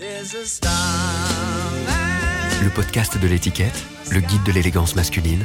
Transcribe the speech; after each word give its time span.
Le 0.00 0.06
podcast 2.72 3.20
de 3.20 3.26
l'étiquette, 3.26 3.84
le 4.12 4.20
guide 4.20 4.44
de 4.44 4.52
l'élégance 4.52 4.94
masculine, 4.94 5.44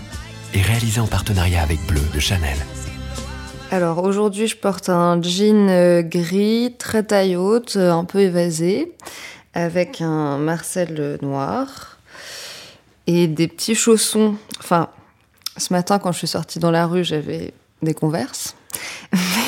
est 0.53 0.61
réalisé 0.61 0.99
en 0.99 1.07
partenariat 1.07 1.63
avec 1.63 1.79
Bleu 1.87 2.03
de 2.13 2.19
Chanel. 2.19 2.55
Alors 3.71 4.03
aujourd'hui, 4.03 4.45
je 4.45 4.55
porte 4.55 4.89
un 4.89 5.19
jean 5.23 5.69
euh, 5.69 6.03
gris, 6.03 6.75
très 6.77 7.01
taille 7.01 7.35
haute, 7.35 7.77
euh, 7.77 7.91
un 7.91 8.05
peu 8.05 8.19
évasé, 8.19 8.91
avec 9.55 10.01
un 10.01 10.37
Marcel 10.37 11.17
noir 11.23 11.97
et 13.07 13.25
des 13.25 13.47
petits 13.47 13.73
chaussons. 13.73 14.35
Enfin, 14.59 14.89
ce 15.57 15.73
matin, 15.73 15.97
quand 15.97 16.11
je 16.11 16.19
suis 16.19 16.27
sortie 16.27 16.59
dans 16.59 16.69
la 16.69 16.85
rue, 16.85 17.03
j'avais 17.03 17.55
des 17.81 17.95
converses. 17.95 18.55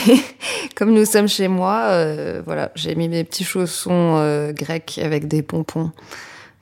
Comme 0.75 0.93
nous 0.93 1.05
sommes 1.05 1.27
chez 1.27 1.47
moi, 1.47 1.81
euh, 1.89 2.41
voilà, 2.45 2.71
j'ai 2.75 2.95
mis 2.95 3.07
mes 3.07 3.23
petits 3.23 3.43
chaussons 3.43 4.51
grecs 4.54 4.99
avec 5.01 5.27
des 5.27 5.41
pompons, 5.41 5.91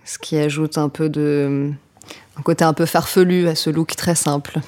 ce 0.05 0.17
qui 0.17 0.38
ajoute 0.38 0.77
un 0.77 0.89
peu 0.89 1.09
de 1.09 1.71
un 2.37 2.41
côté 2.41 2.63
un 2.63 2.73
peu 2.73 2.85
farfelu 2.85 3.48
à 3.48 3.55
ce 3.55 3.70
look 3.70 3.95
très 3.95 4.15
simple. 4.15 4.59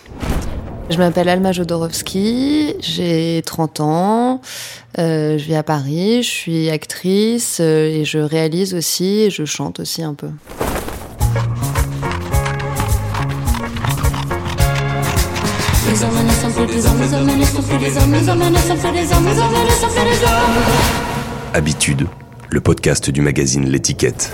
Je 0.90 1.00
m'appelle 1.00 1.30
Alma 1.30 1.52
Jodorowsky, 1.52 2.76
j'ai 2.80 3.42
30 3.44 3.80
ans, 3.80 4.42
euh, 5.00 5.36
je 5.40 5.44
vis 5.44 5.56
à 5.56 5.64
Paris, 5.64 6.22
je 6.22 6.30
suis 6.30 6.70
actrice 6.70 7.58
euh, 7.60 7.88
et 7.88 8.06
je 8.06 8.20
réalise 8.20 8.76
aussi 8.76 9.22
et 9.22 9.30
je 9.32 9.46
chante 9.46 9.80
aussi 9.80 10.04
un 10.04 10.14
peu. 10.14 10.30
Habitude, 21.54 22.08
le 22.50 22.62
podcast 22.62 23.10
du 23.10 23.22
magazine 23.22 23.66
L'étiquette. 23.66 24.32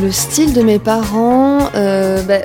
Le 0.00 0.10
style 0.12 0.52
de 0.52 0.60
mes 0.60 0.78
parents, 0.78 1.70
euh, 1.74 2.22
bah, 2.22 2.40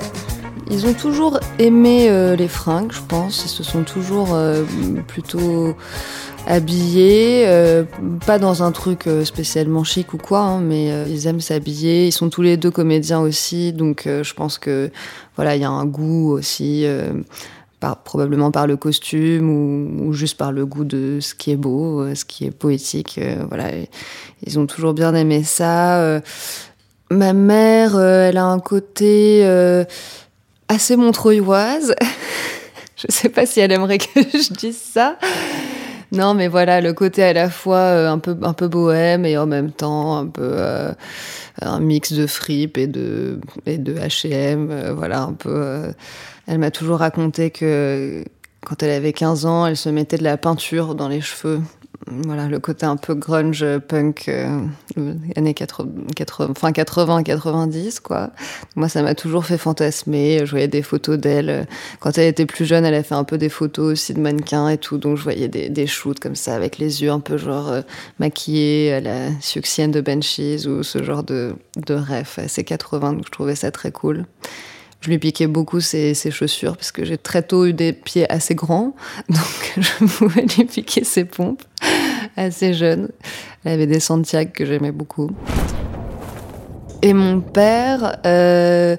ils 0.70 0.86
ont 0.86 0.94
toujours 0.94 1.38
aimé 1.58 2.08
euh, 2.08 2.34
les 2.34 2.48
fringues, 2.48 2.92
je 2.92 3.00
pense. 3.06 3.44
Ils 3.44 3.50
se 3.50 3.62
sont 3.62 3.82
toujours 3.82 4.34
euh, 4.34 4.64
plutôt 5.06 5.76
habillés, 6.46 7.46
pas 8.24 8.38
dans 8.38 8.62
un 8.62 8.72
truc 8.72 9.08
spécialement 9.24 9.84
chic 9.84 10.14
ou 10.14 10.18
quoi, 10.18 10.40
hein, 10.40 10.60
mais 10.60 10.90
ils 11.08 11.26
aiment 11.26 11.40
s'habiller. 11.40 12.06
Ils 12.06 12.12
sont 12.12 12.30
tous 12.30 12.42
les 12.42 12.56
deux 12.56 12.70
comédiens 12.70 13.20
aussi, 13.20 13.72
donc 13.72 14.04
je 14.06 14.34
pense 14.34 14.58
que 14.58 14.90
voilà, 15.36 15.56
il 15.56 15.62
y 15.62 15.64
a 15.64 15.70
un 15.70 15.84
goût 15.84 16.32
aussi. 16.32 16.86
Probablement 18.04 18.50
par 18.50 18.66
le 18.66 18.76
costume 18.76 19.48
ou, 19.48 20.08
ou, 20.08 20.12
juste 20.12 20.36
par 20.36 20.50
le 20.50 20.66
goût 20.66 20.82
de 20.82 21.18
ce 21.20 21.36
qui 21.36 21.52
est 21.52 21.56
beau, 21.56 22.04
ce 22.16 22.24
qui 22.24 22.44
est 22.44 22.50
poétique. 22.50 23.20
voilà, 23.48 23.66
ils 24.44 24.58
ont 24.58 24.66
toujours 24.66 24.92
bien 24.92 25.14
aimé 25.14 25.44
ça. 25.44 26.20
Ma 27.10 27.32
mère, 27.32 27.94
euh, 27.94 28.28
elle 28.28 28.36
a 28.36 28.44
un 28.44 28.58
côté 28.58 29.42
euh, 29.44 29.84
assez 30.66 30.96
montreuilloise. 30.96 31.94
je 32.96 33.06
sais 33.08 33.28
pas 33.28 33.46
si 33.46 33.60
elle 33.60 33.70
aimerait 33.70 33.98
que 33.98 34.20
je 34.20 34.52
dise 34.52 34.80
ça. 34.80 35.16
Non, 36.12 36.34
mais 36.34 36.48
voilà, 36.48 36.80
le 36.80 36.92
côté 36.92 37.22
à 37.22 37.32
la 37.32 37.50
fois 37.50 37.78
euh, 37.78 38.10
un 38.10 38.18
peu 38.18 38.36
un 38.42 38.52
peu 38.52 38.68
bohème 38.68 39.26
et 39.26 39.36
en 39.36 39.46
même 39.46 39.72
temps 39.72 40.16
un 40.16 40.26
peu 40.26 40.56
un 41.60 41.80
mix 41.80 42.12
de 42.12 42.26
fripe 42.26 42.78
et 42.78 42.86
de 42.86 43.40
et 43.66 43.78
de 43.78 43.94
H&M, 43.94 44.92
voilà 44.96 45.22
un 45.22 45.32
peu. 45.32 45.92
elle 46.46 46.58
m'a 46.58 46.70
toujours 46.70 46.98
raconté 46.98 47.50
que 47.50 48.24
quand 48.64 48.82
elle 48.82 48.90
avait 48.90 49.12
15 49.12 49.46
ans, 49.46 49.66
elle 49.66 49.76
se 49.76 49.88
mettait 49.88 50.18
de 50.18 50.24
la 50.24 50.36
peinture 50.36 50.94
dans 50.94 51.08
les 51.08 51.20
cheveux 51.20 51.60
voilà, 52.06 52.46
le 52.46 52.58
côté 52.58 52.86
un 52.86 52.96
peu 52.96 53.14
grunge, 53.14 53.64
punk, 53.88 54.28
euh, 54.28 54.60
années 55.34 55.54
80, 55.54 55.90
80, 56.14 56.54
fin 56.54 56.72
80, 56.72 57.22
90, 57.22 58.00
quoi. 58.00 58.30
Moi, 58.74 58.88
ça 58.88 59.02
m'a 59.02 59.14
toujours 59.14 59.46
fait 59.46 59.58
fantasmer. 59.58 60.40
Je 60.44 60.50
voyais 60.50 60.68
des 60.68 60.82
photos 60.82 61.18
d'elle. 61.18 61.66
Quand 62.00 62.16
elle 62.18 62.28
était 62.28 62.46
plus 62.46 62.64
jeune, 62.64 62.84
elle 62.84 62.94
a 62.94 63.02
fait 63.02 63.14
un 63.14 63.24
peu 63.24 63.38
des 63.38 63.48
photos 63.48 63.92
aussi 63.92 64.14
de 64.14 64.20
mannequins 64.20 64.68
et 64.68 64.78
tout. 64.78 64.98
Donc, 64.98 65.16
je 65.16 65.22
voyais 65.22 65.48
des, 65.48 65.86
shoots 65.86 66.20
comme 66.20 66.36
ça, 66.36 66.54
avec 66.54 66.78
les 66.78 67.02
yeux 67.02 67.10
un 67.10 67.20
peu 67.20 67.36
genre 67.36 67.68
euh, 67.68 67.82
maquillés 68.18 68.92
à 68.92 69.00
la 69.00 69.40
succienne 69.40 69.90
de 69.90 70.00
Benchies 70.00 70.66
ou 70.66 70.82
ce 70.82 71.02
genre 71.02 71.22
de, 71.22 71.54
de 71.86 71.94
rêve 71.94 72.30
assez 72.36 72.64
80. 72.64 73.14
Donc, 73.14 73.26
je 73.26 73.30
trouvais 73.30 73.54
ça 73.54 73.70
très 73.70 73.92
cool. 73.92 74.26
Je 75.00 75.10
lui 75.10 75.18
piquais 75.18 75.46
beaucoup 75.46 75.80
ses, 75.80 76.14
ses, 76.14 76.30
chaussures 76.30 76.76
parce 76.76 76.90
que 76.90 77.04
j'ai 77.04 77.18
très 77.18 77.42
tôt 77.42 77.66
eu 77.66 77.72
des 77.72 77.92
pieds 77.92 78.28
assez 78.30 78.54
grands, 78.54 78.96
donc 79.28 79.74
je 79.76 80.04
pouvais 80.04 80.42
lui 80.42 80.64
piquer 80.64 81.04
ses 81.04 81.24
pompes 81.24 81.62
assez 82.36 82.74
jeune. 82.74 83.08
Elle 83.64 83.72
avait 83.72 83.86
des 83.86 84.00
Santiago 84.00 84.50
que 84.54 84.64
j'aimais 84.64 84.92
beaucoup. 84.92 85.30
Et 87.02 87.12
mon 87.12 87.40
père, 87.40 88.18
euh, 88.26 88.96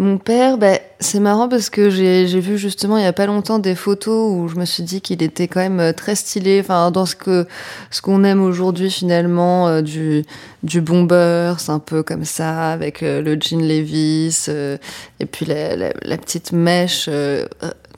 mon 0.00 0.16
père, 0.16 0.56
bah, 0.56 0.78
c'est 0.98 1.20
marrant 1.20 1.46
parce 1.46 1.68
que 1.68 1.90
j'ai 1.90 2.24
vu 2.40 2.56
justement 2.56 2.96
il 2.96 3.04
y 3.04 3.06
a 3.06 3.12
pas 3.12 3.26
longtemps 3.26 3.58
des 3.58 3.74
photos 3.74 4.32
où 4.34 4.48
je 4.48 4.56
me 4.56 4.64
suis 4.64 4.82
dit 4.82 5.02
qu'il 5.02 5.22
était 5.22 5.46
quand 5.46 5.60
même 5.60 5.78
euh, 5.78 5.92
très 5.92 6.14
stylé, 6.14 6.58
enfin 6.60 6.90
dans 6.90 7.04
ce 7.04 7.14
que 7.14 7.46
ce 7.90 8.00
qu'on 8.00 8.24
aime 8.24 8.42
aujourd'hui 8.42 8.90
finalement 8.90 9.68
euh, 9.68 9.82
du 9.82 10.24
du 10.62 10.80
bomber, 10.80 11.52
c'est 11.58 11.70
un 11.70 11.78
peu 11.78 12.02
comme 12.02 12.24
ça 12.24 12.72
avec 12.72 13.02
euh, 13.02 13.20
le 13.20 13.38
jean 13.38 13.60
Levis 13.60 14.48
et 14.48 15.26
puis 15.26 15.44
la, 15.44 16.16
petite 16.16 16.52
mèche, 16.52 17.10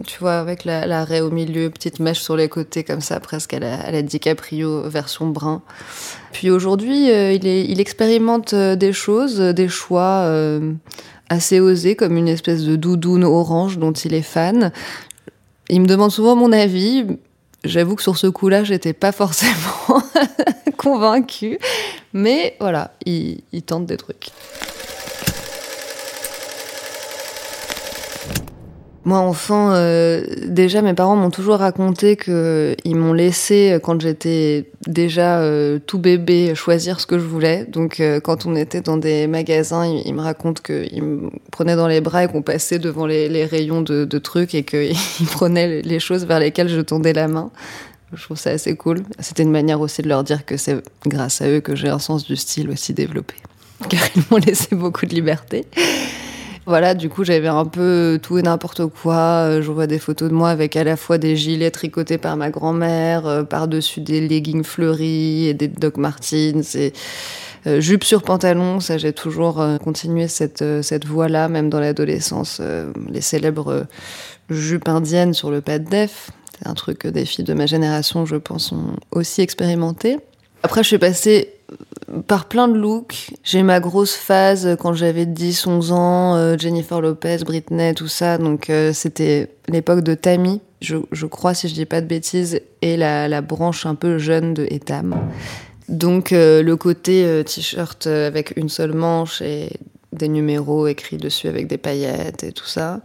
tu 0.05 0.19
vois 0.19 0.39
avec 0.39 0.65
la, 0.65 1.05
raie 1.05 1.21
au 1.21 1.31
milieu, 1.31 1.71
petite 1.71 2.01
mèche 2.01 2.21
sur 2.21 2.37
les 2.37 2.49
côtés 2.49 2.83
comme 2.83 3.01
ça 3.01 3.21
presque 3.21 3.55
à 3.55 3.61
la, 3.61 3.81
à 3.81 4.03
DiCaprio 4.03 4.89
version 4.89 5.27
brun. 5.29 5.63
Puis 6.33 6.51
aujourd'hui 6.51 7.11
il 7.11 7.81
expérimente 7.81 8.55
des 8.57 8.93
choses, 8.93 9.39
des 9.39 9.69
choix 9.69 10.29
assez 11.33 11.61
osé, 11.61 11.97
comme 11.97 12.17
une 12.17 12.29
espèce 12.29 12.63
de 12.63 12.77
doudoune 12.77 13.25
orange 13.25 13.79
dont 13.79 13.93
il 13.93 14.15
est 14.15 14.23
fan. 14.23 14.71
Il 15.69 15.81
me 15.81 15.87
demande 15.87 16.13
souvent 16.13 16.37
mon 16.37 16.53
avis. 16.53 17.07
J'avoue 17.65 17.97
que 17.97 18.03
sur 18.03 18.19
ce 18.19 18.27
coup-là, 18.27 18.65
j'étais 18.65 18.93
pas 18.93 19.13
forcément 19.23 20.03
convaincue. 20.77 21.59
Mais 22.13 22.57
voilà, 22.61 22.93
il, 23.07 23.43
il 23.53 23.63
tente 23.63 23.87
des 23.87 23.97
trucs. 23.97 24.29
Moi, 29.05 29.19
enfant, 29.19 29.73
euh, 29.73 30.23
déjà, 30.47 30.81
mes 30.81 30.95
parents 30.95 31.17
m'ont 31.17 31.31
toujours 31.31 31.57
raconté 31.57 32.15
que 32.15 32.77
ils 32.85 32.95
m'ont 32.95 33.13
laissé, 33.13 33.73
euh, 33.73 33.79
quand 33.81 34.01
j'étais 34.01 34.71
déjà 34.87 35.41
euh, 35.41 35.81
tout 35.85 35.99
bébé, 35.99 36.55
choisir 36.55 37.01
ce 37.01 37.07
que 37.07 37.19
je 37.19 37.25
voulais. 37.25 37.65
Donc, 37.65 37.99
euh, 37.99 38.21
quand 38.21 38.47
on 38.47 38.55
était 38.55 38.81
dans 38.81 38.97
des 38.97 39.27
magasins, 39.27 39.87
ils, 39.87 40.15
me 40.15 40.21
racontent 40.21 40.63
qu'ils 40.63 41.03
me 41.03 41.31
prenaient 41.51 41.75
dans 41.75 41.89
les 41.89 42.01
bras 42.01 42.25
et 42.25 42.29
qu'on 42.29 42.43
passait 42.43 42.79
devant 42.79 43.05
les, 43.05 43.29
les 43.29 43.45
rayons 43.45 43.83
de, 43.83 44.05
de, 44.05 44.19
trucs 44.19 44.55
et 44.55 44.63
qu'ils 44.63 44.95
prenaient 45.33 45.83
les 45.83 45.99
choses 45.99 46.25
vers 46.25 46.39
lesquelles 46.39 46.69
je 46.69 46.81
tendais 46.81 47.13
la 47.13 47.27
main. 47.27 47.51
Je 48.13 48.23
trouve 48.23 48.39
ça 48.39 48.51
assez 48.51 48.77
cool. 48.77 49.03
C'était 49.19 49.43
une 49.43 49.51
manière 49.51 49.81
aussi 49.81 50.03
de 50.03 50.09
leur 50.09 50.23
dire 50.23 50.45
que 50.45 50.57
c'est 50.57 50.81
grâce 51.07 51.43
à 51.43 51.49
eux 51.49 51.61
que 51.61 51.75
j'ai 51.75 51.89
un 51.89 51.99
sens 51.99 52.25
du 52.25 52.37
style 52.37 52.71
aussi 52.71 52.95
développé. 52.95 53.35
Car 53.89 54.03
ils 54.15 54.23
m'ont 54.31 54.37
laissé 54.37 54.77
beaucoup 54.77 55.07
de 55.07 55.15
liberté. 55.15 55.65
Voilà, 56.65 56.95
du 56.95 57.09
coup, 57.09 57.25
j'avais 57.25 57.49
un 57.49 57.65
peu 57.65 58.21
tout 58.23 58.39
et 58.39 58.43
n'importe 58.43 58.87
quoi. 58.87 59.49
Euh, 59.49 59.63
je 59.63 59.71
vois 59.73 59.89
des 59.89 59.99
photos 59.99 60.31
de 60.31 60.35
moi 60.35 60.51
avec 60.51 60.77
à 60.77 60.85
la 60.85 60.97
fois 60.97 61.19
des 61.19 61.35
gilets 61.35 61.73
tricotés 61.73 62.19
par 62.19 62.37
ma 62.37 62.51
grand-mère, 62.51 63.27
euh, 63.27 63.43
par-dessus 63.43 64.01
des 64.01 64.21
leggings 64.21 64.63
fleuris 64.63 65.49
et 65.49 65.55
des 65.55 65.67
Doc 65.67 65.97
Martens 65.97 66.77
et 66.77 66.93
euh, 67.67 67.81
jupe 67.81 68.05
sur 68.05 68.23
pantalon. 68.23 68.79
Ça, 68.79 68.97
j'ai 68.97 69.13
toujours 69.13 69.65
continué 69.83 70.29
cette, 70.29 70.65
cette 70.83 71.05
voie-là, 71.05 71.49
même 71.49 71.69
dans 71.69 71.81
l'adolescence. 71.81 72.61
Les 73.11 73.21
célèbres 73.21 73.87
jupes 74.49 74.89
indiennes 74.89 75.35
sur 75.35 75.51
le 75.51 75.61
pas 75.63 75.81
de 75.81 75.89
def. 75.89 76.31
C'est 76.59 76.69
un 76.69 76.75
truc 76.75 76.99
que 76.99 77.09
des 77.09 77.25
filles 77.25 77.45
de 77.45 77.55
ma 77.55 77.67
génération, 77.67 78.25
je 78.25 78.37
pense, 78.37 78.71
ont 78.71 78.95
aussi 79.11 79.41
expérimenté. 79.41 80.19
Après, 80.63 80.85
je 80.85 80.89
suis 80.89 80.99
passée 80.99 81.55
par 82.27 82.47
plein 82.47 82.69
de 82.69 82.79
looks. 82.79 83.31
J'ai 83.43 83.63
ma 83.63 83.81
grosse 83.81 84.15
phase 84.15 84.77
quand 84.81 84.93
j'avais 84.93 85.27
10, 85.27 85.67
11 85.67 85.93
ans, 85.93 86.37
euh, 86.37 86.57
Jennifer 86.59 87.01
Lopez, 87.01 87.39
Britney, 87.45 87.95
tout 87.95 88.09
ça. 88.09 88.39
Donc 88.39 88.71
euh, 88.71 88.93
c'était 88.93 89.51
l'époque 89.69 90.01
de 90.01 90.15
Tammy, 90.15 90.61
je, 90.81 91.27
crois, 91.27 91.55
si 91.55 91.69
je 91.69 91.75
dis 91.75 91.87
pas 91.87 92.01
de 92.01 92.07
bêtises, 92.07 92.61
et 92.83 92.97
la, 92.97 93.29
la 93.29 93.41
branche 93.41 93.87
un 93.87 93.95
peu 93.95 94.19
jeune 94.19 94.55
de 94.55 94.67
Etam. 94.71 95.17
Donc 95.89 96.33
euh, 96.33 96.63
le 96.63 96.77
côté 96.77 97.43
t-shirt 97.45 98.07
avec 98.07 98.55
une 98.57 98.69
seule 98.69 98.93
manche 98.93 99.41
et 99.43 99.71
des 100.13 100.29
numéros 100.29 100.87
écrits 100.87 101.17
dessus 101.17 101.49
avec 101.49 101.67
des 101.69 101.79
paillettes 101.79 102.45
et 102.45 102.53
tout 102.53 102.67
ça. 102.67 103.01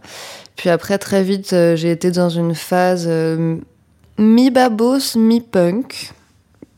Puis 0.56 0.68
après, 0.68 0.98
très 0.98 1.22
vite, 1.22 1.50
j'ai 1.50 1.90
été 1.90 2.10
dans 2.10 2.28
une 2.28 2.54
phase 2.54 3.08
mi-babos, 4.18 5.16
mi-punk. 5.16 6.12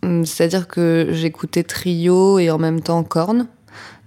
C'est-à-dire 0.02 0.69
que 0.69 1.08
j'écoutais 1.11 1.62
trio 1.62 2.38
et 2.38 2.50
en 2.50 2.58
même 2.58 2.81
temps 2.81 3.02
corne. 3.02 3.47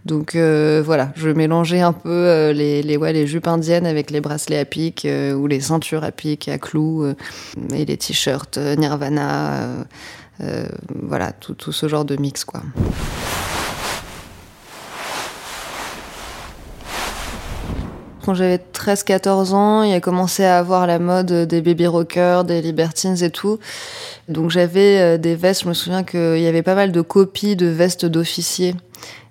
Donc 0.05 0.35
euh, 0.35 0.81
voilà, 0.85 1.13
je 1.15 1.29
mélangeais 1.29 1.79
un 1.79 1.93
peu 1.93 2.09
euh, 2.09 2.51
les, 2.51 2.83
les, 2.83 2.97
ouais, 2.97 3.13
les 3.13 3.25
jupes 3.25 3.47
indiennes 3.47 3.85
avec 3.85 4.11
les 4.11 4.19
bracelets 4.19 4.59
à 4.59 4.65
pic 4.65 5.05
euh, 5.05 5.33
ou 5.33 5.47
les 5.47 5.61
ceintures 5.61 6.03
à 6.03 6.11
pic 6.11 6.49
à 6.49 6.57
clous 6.57 7.05
et 7.73 7.85
les 7.85 7.97
t-shirts 7.97 8.57
Nirvana, 8.57 9.85
voilà, 10.39 11.31
tout, 11.31 11.53
tout, 11.53 11.71
ce 11.71 11.87
genre 11.87 12.03
de 12.03 12.17
mix, 12.17 12.43
quoi. 12.43 12.61
Quand 18.25 18.33
j'avais 18.33 18.57
13-14 18.57 19.53
ans, 19.53 19.83
il 19.83 19.93
a 19.93 19.99
commencé 19.99 20.45
à 20.45 20.57
avoir 20.57 20.87
la 20.87 20.97
mode 20.97 21.31
des 21.45 21.61
baby 21.61 21.87
rockers, 21.87 22.45
des 22.45 22.61
libertines 22.61 23.21
et 23.21 23.29
tout. 23.29 23.59
Donc 24.29 24.51
j'avais 24.51 24.99
euh, 24.99 25.17
des 25.17 25.35
vestes, 25.35 25.63
je 25.63 25.69
me 25.69 25.73
souviens 25.73 26.03
qu'il 26.03 26.39
y 26.39 26.47
avait 26.47 26.63
pas 26.63 26.75
mal 26.75 26.91
de 26.91 27.01
copies 27.01 27.55
de 27.55 27.67
vestes 27.67 28.05
d'officiers. 28.05 28.75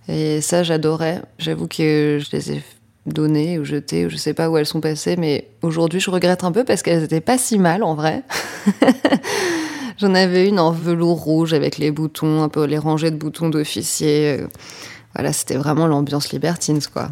Et 0.09 0.41
ça, 0.41 0.63
j'adorais. 0.63 1.23
J'avoue 1.39 1.69
que 1.69 2.21
je 2.21 2.37
les 2.37 2.53
ai 2.53 2.63
données 3.07 3.59
ou 3.59 3.65
jetées, 3.65 4.07
ou 4.07 4.11
je 4.11 4.17
sais 4.17 4.35
pas 4.35 4.51
où 4.51 4.57
elles 4.57 4.67
sont 4.67 4.81
passées, 4.81 5.17
mais 5.17 5.49
aujourd'hui, 5.63 6.01
je 6.01 6.11
regrette 6.11 6.45
un 6.45 6.53
peu 6.53 6.65
parce 6.65 6.83
qu'elles 6.83 7.03
étaient 7.03 7.21
pas 7.21 7.39
si 7.39 7.59
mal 7.59 7.83
en 7.83 7.95
vrai. 7.95 8.23
J'en 9.99 10.15
avais 10.15 10.49
une 10.49 10.59
en 10.59 10.73
velours 10.73 11.21
rouge 11.21 11.55
avec 11.55 11.79
les 11.79 11.91
boutons, 11.91 12.43
un 12.43 12.49
peu 12.49 12.65
les 12.65 12.79
rangées 12.79 13.11
de 13.11 13.17
boutons 13.17 13.49
d'officiers. 13.49 14.41
Voilà, 15.15 15.33
c'était 15.33 15.57
vraiment 15.57 15.87
l'ambiance 15.87 16.33
libertines, 16.33 16.81
quoi. 16.93 17.11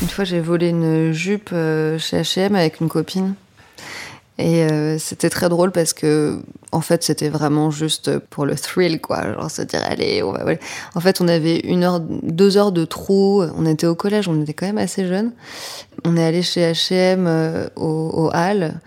Une 0.00 0.08
fois, 0.08 0.24
j'ai 0.24 0.38
volé 0.38 0.68
une 0.68 1.12
jupe 1.12 1.50
euh, 1.52 1.98
chez 1.98 2.20
H&M 2.20 2.54
avec 2.54 2.80
une 2.80 2.88
copine. 2.88 3.34
Et 4.38 4.62
euh, 4.62 4.96
c'était 4.98 5.28
très 5.28 5.48
drôle 5.48 5.72
parce 5.72 5.92
que, 5.92 6.40
en 6.70 6.80
fait, 6.80 7.02
c'était 7.02 7.28
vraiment 7.28 7.72
juste 7.72 8.18
pour 8.18 8.46
le 8.46 8.54
thrill, 8.54 9.00
quoi. 9.00 9.32
Genre 9.32 9.50
se 9.50 9.62
dire, 9.62 9.82
allez, 9.84 10.22
on 10.22 10.30
va 10.30 10.44
voler. 10.44 10.60
En 10.94 11.00
fait, 11.00 11.20
on 11.20 11.26
avait 11.26 11.58
une 11.58 11.82
heure, 11.82 11.98
deux 11.98 12.56
heures 12.56 12.70
de 12.70 12.84
trou. 12.84 13.42
On 13.42 13.66
était 13.66 13.88
au 13.88 13.96
collège, 13.96 14.28
on 14.28 14.40
était 14.40 14.52
quand 14.52 14.66
même 14.66 14.78
assez 14.78 15.08
jeunes. 15.08 15.32
On 16.04 16.16
est 16.16 16.24
allé 16.24 16.42
chez 16.42 16.60
H&M 16.70 17.68
au, 17.74 17.82
au 17.84 18.30
Hall. 18.32 18.80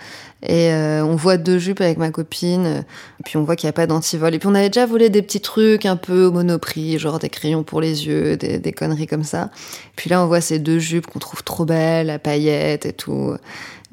Et 0.43 0.71
euh, 0.71 1.05
on 1.05 1.15
voit 1.15 1.37
deux 1.37 1.59
jupes 1.59 1.81
avec 1.81 1.97
ma 1.97 2.09
copine, 2.09 2.83
et 3.19 3.23
puis 3.23 3.37
on 3.37 3.43
voit 3.43 3.55
qu'il 3.55 3.67
n'y 3.67 3.71
a 3.71 3.73
pas 3.73 3.85
d'antivol. 3.85 4.33
Et 4.33 4.39
puis 4.39 4.47
on 4.47 4.55
avait 4.55 4.69
déjà 4.69 4.85
volé 4.87 5.09
des 5.09 5.21
petits 5.21 5.41
trucs 5.41 5.85
un 5.85 5.95
peu 5.95 6.25
au 6.25 6.31
monoprix, 6.31 6.97
genre 6.97 7.19
des 7.19 7.29
crayons 7.29 7.63
pour 7.63 7.79
les 7.79 8.07
yeux, 8.07 8.37
des, 8.37 8.71
conneries 8.71 9.07
comme 9.07 9.23
ça. 9.23 9.51
Puis 9.95 10.09
là, 10.09 10.23
on 10.23 10.27
voit 10.27 10.41
ces 10.41 10.57
deux 10.57 10.79
jupes 10.79 11.05
qu'on 11.05 11.19
trouve 11.19 11.43
trop 11.43 11.65
belles, 11.65 12.09
à 12.09 12.17
paillettes 12.17 12.87
et 12.87 12.93
tout. 12.93 13.35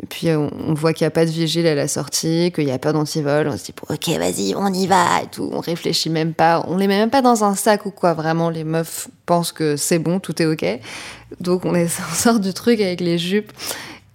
Et 0.00 0.06
puis 0.06 0.28
on, 0.30 0.74
voit 0.74 0.92
qu'il 0.92 1.04
n'y 1.04 1.08
a 1.08 1.10
pas 1.10 1.26
de 1.26 1.30
vigile 1.30 1.66
à 1.66 1.74
la 1.74 1.88
sortie, 1.88 2.52
qu'il 2.54 2.66
n'y 2.66 2.70
a 2.70 2.78
pas 2.78 2.92
d'antivol. 2.92 3.48
On 3.48 3.56
se 3.56 3.64
dit, 3.64 3.74
ok, 3.88 4.08
vas-y, 4.18 4.54
on 4.56 4.72
y 4.72 4.86
va 4.86 5.22
et 5.24 5.26
tout. 5.26 5.50
On 5.52 5.60
réfléchit 5.60 6.08
même 6.08 6.34
pas. 6.34 6.64
On 6.68 6.76
les 6.76 6.86
met 6.86 6.98
même 6.98 7.10
pas 7.10 7.20
dans 7.20 7.42
un 7.42 7.56
sac 7.56 7.84
ou 7.84 7.90
quoi. 7.90 8.14
Vraiment, 8.14 8.48
les 8.48 8.62
meufs 8.62 9.08
pensent 9.26 9.50
que 9.50 9.76
c'est 9.76 9.98
bon, 9.98 10.20
tout 10.20 10.40
est 10.40 10.46
ok. 10.46 10.64
Donc 11.40 11.64
on, 11.64 11.74
on 11.74 12.14
sort 12.14 12.38
du 12.38 12.54
truc 12.54 12.80
avec 12.80 13.00
les 13.00 13.18
jupes. 13.18 13.52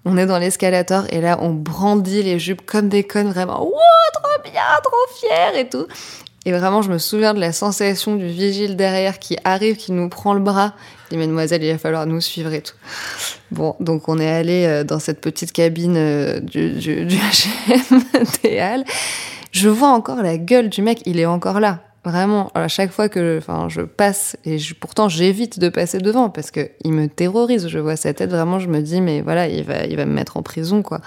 On 0.06 0.18
est 0.18 0.26
dans 0.26 0.38
l'escalator 0.38 1.06
et 1.10 1.22
là, 1.22 1.38
on 1.42 1.52
brandit 1.52 2.24
les 2.24 2.40
jupes 2.40 2.66
comme 2.66 2.90
des 2.90 3.04
connes, 3.04 3.30
vraiment. 3.30 3.64
Wow, 3.64 3.72
trop 4.14 4.44
bien, 4.44 4.62
trop 4.84 5.18
fier 5.18 5.56
et 5.56 5.70
tout. 5.70 5.88
Et 6.46 6.52
vraiment, 6.52 6.82
je 6.82 6.92
me 6.92 6.98
souviens 6.98 7.34
de 7.34 7.40
la 7.40 7.54
sensation 7.54 8.18
du 8.18 8.28
vigile 8.28 8.76
derrière 8.76 9.18
qui 9.18 9.38
arrive, 9.46 9.78
qui 9.78 9.94
nous 9.94 10.10
prend 10.10 10.34
le 10.34 10.42
bras. 10.42 10.74
Il 11.10 11.14
dit, 11.14 11.18
mademoiselle, 11.18 11.64
il 11.64 11.72
va 11.72 11.78
falloir 11.78 12.06
nous 12.06 12.20
suivre 12.20 12.52
et 12.52 12.62
tout. 12.62 12.76
Bon, 13.52 13.76
donc 13.80 14.10
on 14.10 14.20
est 14.20 14.30
allé 14.30 14.66
euh, 14.66 14.84
dans 14.84 15.00
cette 15.00 15.22
petite 15.22 15.54
cabine 15.54 15.96
euh, 15.96 16.42
du, 16.42 16.72
du, 16.72 17.06
du 17.06 17.16
H&M 18.44 18.84
Je 19.52 19.70
vois 19.70 19.90
encore 19.90 20.22
la 20.22 20.38
gueule 20.38 20.68
du 20.68 20.82
mec, 20.82 21.02
il 21.06 21.18
est 21.20 21.26
encore 21.26 21.62
là. 21.62 21.80
Vraiment, 22.06 22.52
à 22.54 22.68
chaque 22.68 22.92
fois 22.92 23.08
que 23.08 23.38
enfin, 23.38 23.70
je 23.70 23.80
passe, 23.82 24.36
et 24.44 24.58
pourtant 24.82 25.08
j'évite 25.08 25.58
de 25.58 25.70
passer 25.70 26.00
devant 26.00 26.30
parce 26.30 26.52
qu'il 26.52 26.92
me 26.92 27.08
terrorise. 27.08 27.70
Je 27.70 27.80
vois 27.80 27.96
sa 27.96 28.14
tête, 28.14 28.30
vraiment, 28.30 28.60
je 28.60 28.68
me 28.68 28.82
dis, 28.82 29.00
mais 29.00 29.22
voilà, 29.22 29.48
il 29.48 29.64
va, 29.64 29.86
il 29.86 29.96
va 29.96 30.06
me 30.06 30.14
mettre 30.14 30.36
en 30.36 30.42
prison, 30.42 30.82
quoi. 30.82 31.00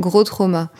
Gros 0.00 0.24
trauma. 0.24 0.70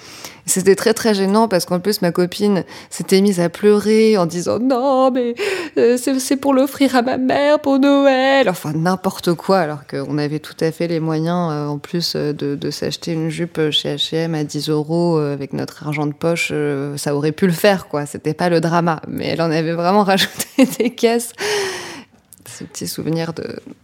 C'était 0.49 0.77
très 0.77 0.95
très 0.95 1.13
gênant 1.13 1.47
parce 1.47 1.67
qu'en 1.67 1.79
plus 1.79 2.01
ma 2.01 2.11
copine 2.11 2.65
s'était 2.89 3.21
mise 3.21 3.39
à 3.39 3.51
pleurer 3.51 4.17
en 4.17 4.25
disant 4.25 4.59
non 4.59 5.11
mais 5.11 5.35
euh, 5.77 5.99
c'est 5.99 6.37
pour 6.37 6.55
l'offrir 6.55 6.97
à 6.97 7.03
ma 7.03 7.19
mère 7.19 7.61
pour 7.61 7.79
Noël, 7.79 8.49
enfin 8.49 8.73
n'importe 8.73 9.35
quoi 9.35 9.59
alors 9.59 9.87
qu'on 9.87 10.17
avait 10.17 10.39
tout 10.39 10.57
à 10.61 10.73
fait 10.73 10.89
les 10.89 11.01
moyens 11.01 11.53
euh, 11.53 11.67
en 11.67 11.79
plus 11.79 12.15
euh, 12.17 12.33
de, 12.33 12.71
s'acheter 12.71 13.13
une 13.13 13.29
jupe 13.29 13.71
chez 13.71 13.97
H&M 13.97 14.35
à 14.35 14.43
10 14.45 14.71
euros 14.71 15.19
avec 15.19 15.53
notre 15.53 15.87
argent 15.87 16.07
de 16.07 16.13
poche, 16.13 16.53
ça 16.97 17.15
aurait 17.15 17.33
pu 17.33 17.47
le 17.47 17.53
faire 17.53 17.89
quoi, 17.89 18.07
c'était 18.07 18.35
pas 18.35 18.49
le 18.49 18.61
drama, 18.61 19.01
mais 19.07 19.27
elle 19.27 19.43
en 19.43 19.51
avait 19.51 19.73
vraiment 19.73 20.05
rajouté 20.05 20.67
des 20.79 20.91
caisses. 20.91 21.33
Ce 22.47 22.65
petit 22.65 22.87
souvenir 22.87 23.33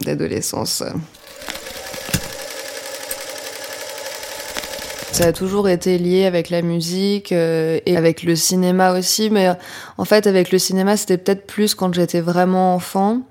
d'adolescence. 0.01 0.83
Ça 5.15 5.27
a 5.27 5.31
toujours 5.31 5.69
été 5.69 5.97
lié 5.97 6.25
avec 6.25 6.49
la 6.49 6.61
musique 6.61 7.31
euh, 7.31 7.79
et 7.85 7.95
avec 7.95 8.21
le 8.23 8.35
cinéma 8.35 8.91
aussi, 8.99 9.29
mais 9.29 9.47
euh, 9.47 9.53
en 9.97 10.03
fait 10.03 10.27
avec 10.27 10.51
le 10.51 10.59
cinéma 10.59 10.97
c'était 10.97 11.17
peut-être 11.17 11.47
plus 11.47 11.73
quand 11.73 11.93
j'étais 11.93 12.19
vraiment 12.19 12.75
enfant. 12.75 13.21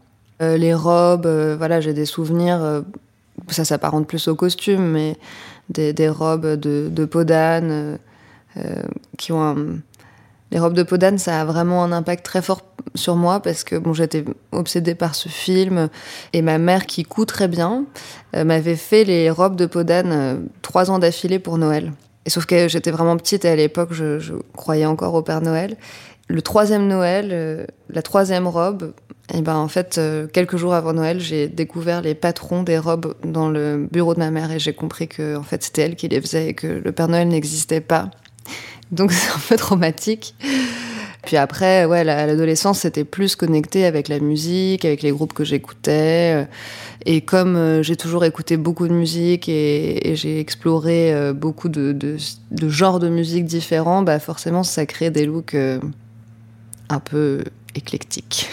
Euh, 0.41 0.57
les 0.57 0.73
robes, 0.73 1.27
voilà, 1.59 1.83
j'ai 1.83 1.93
des 1.93 2.07
souvenirs, 2.07 2.83
ça 3.49 3.67
s'apparente 3.67 4.07
plus 4.07 4.29
au 4.29 4.35
costume, 4.35 4.93
mais 4.93 5.19
des, 5.69 6.09
robes 6.09 6.59
de, 6.59 6.89
de 6.91 7.05
peau 7.05 7.23
d'âne 7.23 7.99
qui 9.19 9.33
ont 9.33 9.79
les 10.53 10.59
robes 10.59 10.73
de 10.73 10.85
Podane, 10.85 11.19
ça 11.19 11.43
a 11.43 11.45
vraiment 11.45 11.85
un 11.85 11.93
impact 11.93 12.25
très 12.25 12.41
fort 12.41 12.63
sur 12.95 13.17
moi 13.17 13.41
parce 13.41 13.65
que 13.65 13.77
bon, 13.77 13.93
j'étais 13.93 14.25
obsédée 14.53 14.95
par 14.95 15.15
ce 15.15 15.29
film 15.29 15.89
et 16.33 16.43
ma 16.43 16.59
mère, 16.59 16.87
qui 16.87 17.05
coud 17.05 17.27
très 17.27 17.49
bien, 17.49 17.85
euh, 18.37 18.45
m'avait 18.45 18.77
fait 18.77 19.05
les 19.05 19.31
robes 19.31 19.57
de 19.57 19.67
Podane 19.67 20.13
euh, 20.13 20.37
trois 20.63 20.91
ans 20.91 20.99
d'affilée 20.99 21.39
pour 21.39 21.59
Noël. 21.59 21.93
Et 22.27 22.31
sauf 22.31 22.47
que 22.47 22.69
j'étais 22.69 22.91
vraiment 22.91 23.17
petite 23.17 23.45
et 23.45 23.49
à 23.49 23.57
l'époque, 23.57 23.93
je, 23.93 24.35
croyais 24.55 24.87
encore 24.87 25.15
au 25.15 25.23
Père 25.23 25.41
Noël. 25.41 25.77
Le 26.29 26.41
troisième 26.41 26.87
Noël, 26.87 27.29
euh, 27.33 27.67
la 27.91 28.01
troisième 28.01 28.47
robe, 28.47 28.93
et 29.35 29.43
ben 29.43 29.57
en 29.57 29.69
fait, 29.69 29.99
quelques 30.33 30.57
jours 30.57 30.75
avant 30.75 30.93
Noël, 30.93 31.19
j'ai 31.19 31.49
découvert 31.49 32.03
les 32.03 32.15
patrons 32.15 32.63
des 32.63 32.79
robes 32.79 33.15
dans 33.25 33.49
le 33.49 33.89
bureau 33.91 34.13
de 34.15 34.19
ma 34.19 34.31
mère 34.31 34.53
et 34.53 34.59
j'ai 34.59 34.75
compris 34.75 35.09
que 35.09 35.37
en 35.37 35.43
fait 35.43 35.63
c'était 35.63 35.81
elle 35.81 35.97
qui 35.97 36.09
les 36.09 36.21
faisait 36.21 36.49
et 36.49 36.55
que 36.55 36.67
le 36.67 36.93
Père 36.93 37.09
Noël 37.09 37.29
n'existait 37.29 37.81
pas. 37.81 38.11
Donc 38.93 39.13
c'est 39.13 39.33
un 39.33 39.41
peu 39.49 39.57
traumatique. 39.57 40.35
Puis 41.25 41.37
après, 41.37 41.85
ouais, 41.85 42.05
l'adolescence, 42.05 42.81
c'était 42.81 43.05
plus 43.05 43.37
connecté 43.37 43.85
avec 43.85 44.09
la 44.09 44.21
musique, 44.21 44.85
avec 44.85 45.03
les 45.03 45.11
groupes 45.11 45.33
que 45.33 45.45
j'écoutais. 45.45 46.47
Et 47.07 47.21
comme 47.21 47.57
euh, 47.57 47.83
j'ai 47.83 47.97
toujours 47.97 48.25
écouté 48.25 48.57
beaucoup 48.57 48.89
de 48.89 48.95
musique 48.95 49.49
et, 49.49 50.15
j'ai 50.17 50.41
exploré 50.41 51.13
euh, 51.13 51.33
beaucoup 51.35 51.69
de, 51.69 52.17
genres 52.63 52.99
de 52.99 53.09
musique 53.09 53.45
différents, 53.45 54.03
bah 54.03 54.19
forcément, 54.19 54.63
ça 54.63 54.87
crée 54.87 55.11
des 55.11 55.27
looks 55.27 55.55
euh, 55.55 55.81
un 56.89 57.01
peu 57.01 57.45
éclectiques. 57.75 58.49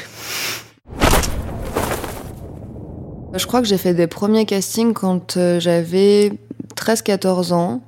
Je 3.34 3.46
crois 3.48 3.62
que 3.62 3.68
j'ai 3.68 3.78
fait 3.78 3.94
des 3.94 4.08
premiers 4.08 4.46
castings 4.46 4.94
quand 4.94 5.38
j'avais 5.60 6.34
13-14 6.75 7.54
ans. 7.54 7.82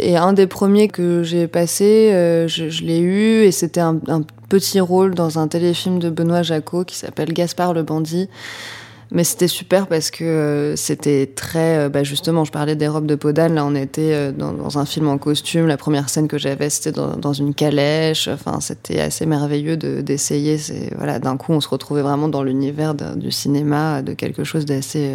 Et 0.00 0.16
un 0.16 0.32
des 0.32 0.46
premiers 0.46 0.88
que 0.88 1.22
j'ai 1.22 1.46
passé, 1.46 2.10
euh, 2.12 2.48
je, 2.48 2.68
je 2.68 2.84
l'ai 2.84 2.98
eu 2.98 3.42
et 3.42 3.52
c'était 3.52 3.80
un, 3.80 4.00
un, 4.08 4.22
petit 4.48 4.80
rôle 4.80 5.14
dans 5.14 5.38
un 5.38 5.48
téléfilm 5.48 5.98
de 5.98 6.10
Benoît 6.10 6.42
Jacot 6.42 6.84
qui 6.84 6.96
s'appelle 6.96 7.32
Gaspard 7.32 7.74
le 7.74 7.82
bandit. 7.82 8.28
Mais 9.10 9.22
c'était 9.22 9.48
super 9.48 9.86
parce 9.86 10.10
que 10.10 10.24
euh, 10.24 10.76
c'était 10.76 11.26
très, 11.26 11.78
euh, 11.78 11.88
bah 11.88 12.02
justement, 12.02 12.44
je 12.44 12.50
parlais 12.50 12.74
des 12.74 12.88
robes 12.88 13.06
de 13.06 13.14
Podane. 13.14 13.54
Là, 13.54 13.64
on 13.64 13.74
était 13.74 14.32
dans, 14.32 14.52
dans, 14.52 14.78
un 14.78 14.84
film 14.84 15.08
en 15.08 15.18
costume. 15.18 15.66
La 15.66 15.76
première 15.76 16.08
scène 16.08 16.26
que 16.26 16.38
j'avais, 16.38 16.70
c'était 16.70 16.92
dans, 16.92 17.16
dans, 17.16 17.32
une 17.32 17.54
calèche. 17.54 18.28
Enfin, 18.28 18.60
c'était 18.60 19.00
assez 19.00 19.26
merveilleux 19.26 19.76
d'essayer. 19.76 20.58
voilà, 20.96 21.20
d'un 21.20 21.36
coup, 21.36 21.52
on 21.52 21.60
se 21.60 21.68
retrouvait 21.68 22.02
vraiment 22.02 22.28
dans 22.28 22.42
l'univers 22.42 22.94
du 22.94 23.30
cinéma, 23.30 24.02
de 24.02 24.14
quelque 24.14 24.42
chose 24.42 24.64
d'assez 24.64 25.14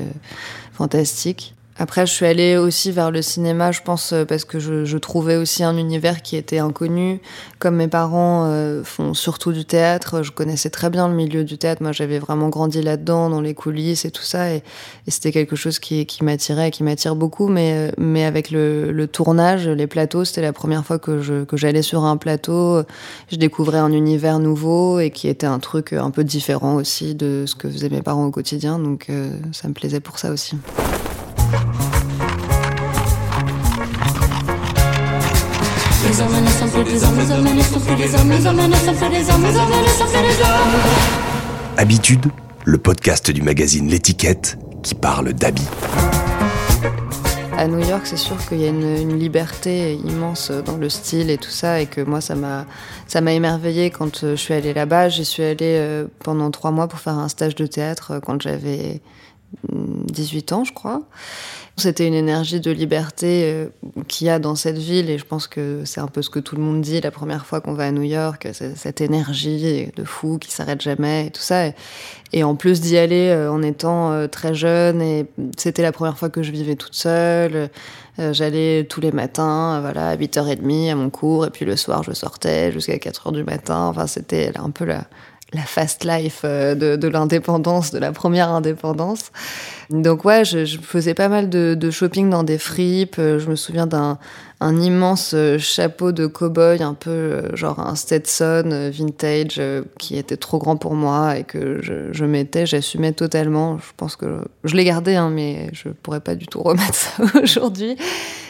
fantastique. 0.71 1.55
Après, 1.81 2.05
je 2.05 2.11
suis 2.11 2.25
allée 2.25 2.57
aussi 2.57 2.91
vers 2.91 3.09
le 3.09 3.21
cinéma, 3.21 3.71
je 3.71 3.79
pense, 3.81 4.11
euh, 4.11 4.25
parce 4.25 4.43
que 4.43 4.59
je, 4.59 4.83
je 4.83 4.97
trouvais 4.97 5.37
aussi 5.37 5.63
un 5.63 5.77
univers 5.77 6.21
qui 6.21 6.35
était 6.35 6.59
inconnu. 6.59 7.21
Comme 7.57 7.77
mes 7.77 7.87
parents 7.87 8.47
euh, 8.47 8.83
font 8.83 9.13
surtout 9.13 9.53
du 9.53 9.63
théâtre, 9.63 10.21
je 10.21 10.31
connaissais 10.31 10.69
très 10.69 10.89
bien 10.89 11.07
le 11.07 11.13
milieu 11.13 11.45
du 11.45 11.57
théâtre. 11.57 11.81
Moi, 11.81 11.93
j'avais 11.93 12.19
vraiment 12.19 12.49
grandi 12.49 12.81
là-dedans, 12.81 13.29
dans 13.29 13.39
les 13.39 13.53
coulisses 13.53 14.03
et 14.03 14.11
tout 14.11 14.23
ça. 14.23 14.53
Et, 14.53 14.61
c'était 15.07 15.31
quelque 15.31 15.55
chose 15.55 15.79
qui, 15.79 16.05
qui 16.05 16.25
m'attirait, 16.25 16.69
qui 16.69 16.83
m'attire 16.83 17.15
beaucoup. 17.15 17.47
Mais, 17.47 17.71
euh, 17.73 17.91
mais 17.97 18.25
avec 18.25 18.51
le, 18.51 18.91
le 18.91 19.07
tournage, 19.07 19.69
les 19.69 19.87
plateaux, 19.87 20.25
c'était 20.25 20.41
la 20.41 20.51
première 20.51 20.85
fois 20.85 20.99
que, 20.99 21.21
je, 21.21 21.45
que 21.45 21.55
j'allais 21.55 21.81
sur 21.81 22.03
un 22.03 22.17
plateau. 22.17 22.83
Je 23.31 23.37
découvrais 23.37 23.79
un 23.79 23.93
univers 23.93 24.39
nouveau 24.39 24.99
et 24.99 25.11
qui 25.11 25.29
était 25.29 25.47
un 25.47 25.59
truc 25.59 25.93
un 25.93 26.11
peu 26.11 26.25
différent 26.25 26.75
aussi 26.75 27.15
de 27.15 27.45
ce 27.47 27.55
que 27.55 27.69
faisaient 27.69 27.89
mes 27.89 28.01
parents 28.01 28.25
au 28.25 28.31
quotidien. 28.31 28.79
Donc, 28.79 29.07
ça 29.53 29.69
me 29.69 29.73
plaisait 29.73 30.01
pour 30.01 30.19
ça 30.19 30.31
aussi. 30.31 30.57
Habitude, 41.77 42.25
le 42.65 42.77
podcast 42.77 43.31
du 43.31 43.41
magazine 43.41 43.87
L'étiquette 43.89 44.57
qui 44.83 44.95
parle 44.95 45.33
d'habits. 45.33 45.67
À 47.57 47.67
New 47.67 47.79
York, 47.79 48.01
c'est 48.05 48.17
sûr 48.17 48.37
qu'il 48.47 48.61
y 48.61 48.65
a 48.65 48.69
une, 48.69 49.17
liberté 49.19 49.95
immense 49.95 50.51
dans 50.51 50.77
le 50.77 50.89
style 50.89 51.29
et 51.29 51.37
tout 51.37 51.49
ça, 51.49 51.81
et 51.81 51.85
que 51.87 52.01
moi, 52.01 52.21
ça 52.21 52.35
m'a, 52.35 52.65
ça 53.07 53.21
m'a 53.21 53.33
émerveillé 53.33 53.89
quand 53.89 54.21
je 54.21 54.35
suis 54.35 54.53
allée 54.53 54.73
là-bas. 54.73 55.09
J'y 55.09 55.25
suis 55.25 55.43
allée 55.43 56.05
pendant 56.23 56.51
trois 56.51 56.71
mois 56.71 56.87
pour 56.87 56.99
faire 56.99 57.17
un 57.17 57.27
stage 57.27 57.55
de 57.55 57.65
théâtre 57.65 58.19
quand 58.25 58.41
j'avais 58.41 59.01
18 59.71 60.53
ans, 60.53 60.63
je 60.63 60.73
crois. 60.73 61.03
C'était 61.79 62.05
une 62.05 62.13
énergie 62.13 62.59
de 62.59 62.71
liberté 62.71 63.43
euh, 63.45 63.67
qu'il 64.07 64.27
y 64.27 64.29
a 64.29 64.37
dans 64.37 64.55
cette 64.55 64.77
ville 64.77 65.09
et 65.09 65.17
je 65.17 65.25
pense 65.25 65.47
que 65.47 65.83
c'est 65.85 66.01
un 66.01 66.07
peu 66.07 66.21
ce 66.21 66.29
que 66.29 66.39
tout 66.39 66.55
le 66.55 66.61
monde 66.61 66.81
dit 66.81 66.99
la 66.99 67.11
première 67.11 67.45
fois 67.45 67.61
qu'on 67.61 67.73
va 67.73 67.85
à 67.85 67.91
New 67.91 68.03
York, 68.03 68.49
cette 68.53 68.99
énergie 68.99 69.89
de 69.95 70.03
fou 70.03 70.37
qui 70.39 70.51
s'arrête 70.51 70.81
jamais 70.81 71.27
et 71.27 71.31
tout 71.31 71.41
ça. 71.41 71.71
Et, 72.33 72.43
en 72.43 72.55
plus 72.55 72.81
d'y 72.81 72.97
aller 72.97 73.29
euh, 73.29 73.51
en 73.51 73.61
étant 73.61 74.11
euh, 74.11 74.27
très 74.27 74.53
jeune 74.53 75.01
et 75.01 75.25
c'était 75.57 75.81
la 75.81 75.91
première 75.91 76.17
fois 76.17 76.29
que 76.29 76.43
je 76.43 76.51
vivais 76.51 76.75
toute 76.75 76.95
seule. 76.95 77.69
J'allais 78.33 78.83
tous 78.83 78.99
les 78.99 79.13
matins, 79.13 79.79
voilà, 79.79 80.09
à 80.09 80.17
8h30 80.17 80.91
à 80.91 80.95
mon 80.95 81.09
cours 81.09 81.45
et 81.45 81.51
puis 81.51 81.63
le 81.63 81.77
soir 81.77 82.03
je 82.03 82.11
sortais 82.11 82.69
jusqu'à 82.73 82.97
4h 82.97 83.31
du 83.31 83.45
matin. 83.45 83.85
Enfin, 83.85 84.07
c'était 84.07 84.51
un 84.57 84.71
peu 84.71 84.83
la, 84.83 85.05
la 85.53 85.61
fast 85.61 86.05
life 86.05 86.41
euh, 86.43 86.75
de, 86.75 87.07
l'indépendance, 87.07 87.91
de 87.91 87.99
la 87.99 88.11
première 88.11 88.49
indépendance. 88.49 89.31
Donc 89.89 90.25
ouais, 90.25 90.45
je, 90.45 90.65
faisais 90.81 91.13
pas 91.13 91.29
mal 91.29 91.49
de, 91.49 91.91
shopping 91.91 92.29
dans 92.29 92.43
des 92.43 92.57
fripes. 92.57 93.17
Euh, 93.17 93.39
je 93.39 93.49
me 93.49 93.55
souviens 93.55 93.87
d'un 93.87 94.17
immense 94.61 95.31
euh, 95.33 95.57
chapeau 95.57 96.11
de 96.11 96.27
cow-boy, 96.27 96.83
un 96.83 96.93
peu 96.93 97.55
genre 97.55 97.79
un 97.79 97.95
Stetson 97.95 98.91
vintage 98.91 99.61
qui 99.97 100.17
était 100.17 100.37
trop 100.37 100.59
grand 100.59 100.77
pour 100.77 100.93
moi 100.93 101.37
et 101.37 101.43
que 101.43 101.79
je, 101.81 102.25
mettais, 102.25 102.65
j'assumais 102.65 103.13
totalement. 103.13 103.77
Je 103.79 103.91
pense 103.97 104.15
que 104.15 104.43
je 104.63 104.75
l'ai 104.75 104.83
gardé, 104.83 105.15
hein, 105.15 105.31
mais 105.31 105.69
je 105.73 105.89
pourrais 105.89 106.21
pas 106.21 106.35
du 106.35 106.45
tout 106.45 106.61
remettre 106.61 106.95
ça 106.95 107.23
aujourd'hui. 107.41 107.97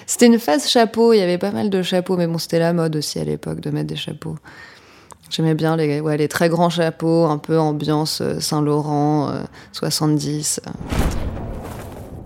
C'était 0.06 0.26
une 0.26 0.40
phase 0.40 0.68
chapeau, 0.68 1.14
il 1.14 1.20
y 1.20 1.22
avait 1.22 1.38
pas 1.38 1.52
mal 1.52 1.70
de 1.70 1.82
chapeaux, 1.84 2.18
mais 2.18 2.26
bon, 2.26 2.40
c'était 2.40 2.60
la 2.60 2.74
mode 2.74 2.96
aussi 2.96 3.20
à 3.20 3.24
l'époque 3.24 3.62
de 3.62 3.70
mettre 3.70 3.88
des 3.88 3.96
chapeaux. 3.96 4.36
J'aimais 5.30 5.54
bien 5.54 5.76
les, 5.76 6.02
ouais, 6.02 6.18
les 6.18 6.28
très 6.28 6.50
grands 6.50 6.70
chapeaux, 6.70 7.26
un 7.26 7.38
peu 7.38 7.60
ambiance 7.60 8.22
euh, 8.22 8.40
Saint-Laurent, 8.40 9.32
70. 9.74 10.62
Euh, 10.66 10.72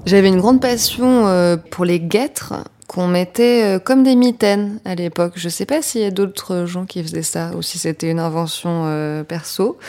J'avais 0.06 0.30
une 0.30 0.40
grande 0.40 0.62
passion 0.62 1.28
euh, 1.28 1.58
pour 1.58 1.84
les 1.84 2.00
guêtres 2.00 2.54
qu'on 2.88 3.08
mettait 3.08 3.80
comme 3.84 4.04
des 4.04 4.16
mitaines 4.16 4.80
à 4.86 4.94
l'époque. 4.94 5.34
Je 5.36 5.50
sais 5.50 5.66
pas 5.66 5.82
s'il 5.82 6.02
y 6.02 6.06
a 6.06 6.12
d'autres 6.12 6.66
gens 6.66 6.86
qui 6.86 7.02
faisaient 7.02 7.24
ça 7.24 7.52
ou 7.58 7.64
si 7.64 7.80
c'était 7.80 8.12
une 8.12 8.20
invention 8.20 9.24
perso. 9.28 9.80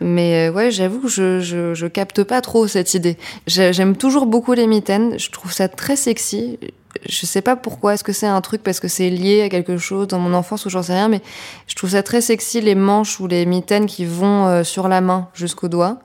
Mais 0.00 0.50
ouais, 0.50 0.70
j'avoue 0.70 1.00
que 1.00 1.08
je, 1.08 1.40
je, 1.40 1.74
je 1.74 1.86
capte 1.88 2.22
pas 2.22 2.42
trop 2.42 2.68
cette 2.68 2.94
idée. 2.94 3.16
J'aime 3.48 3.96
toujours 3.96 4.26
beaucoup 4.26 4.52
les 4.52 4.68
mitaines. 4.68 5.18
Je 5.18 5.30
trouve 5.30 5.52
ça 5.52 5.66
très 5.66 5.96
sexy 5.96 6.60
je 7.08 7.26
sais 7.26 7.42
pas 7.42 7.56
pourquoi. 7.56 7.94
Est-ce 7.94 8.04
que 8.04 8.12
c'est 8.12 8.26
un 8.26 8.40
truc 8.40 8.62
parce 8.62 8.80
que 8.80 8.88
c'est 8.88 9.10
lié 9.10 9.42
à 9.42 9.48
quelque 9.48 9.76
chose 9.76 10.08
dans 10.08 10.18
mon 10.18 10.34
enfance 10.34 10.66
ou 10.66 10.70
j'en 10.70 10.82
sais 10.82 10.94
rien, 10.94 11.08
mais 11.08 11.20
je 11.66 11.74
trouve 11.74 11.90
ça 11.90 12.02
très 12.02 12.20
sexy 12.20 12.60
les 12.60 12.74
manches 12.74 13.20
ou 13.20 13.26
les 13.26 13.46
mitaines 13.46 13.86
qui 13.86 14.04
vont 14.04 14.46
euh, 14.46 14.64
sur 14.64 14.88
la 14.88 15.00
main 15.00 15.28
jusqu'au 15.34 15.68
doigt. 15.68 15.98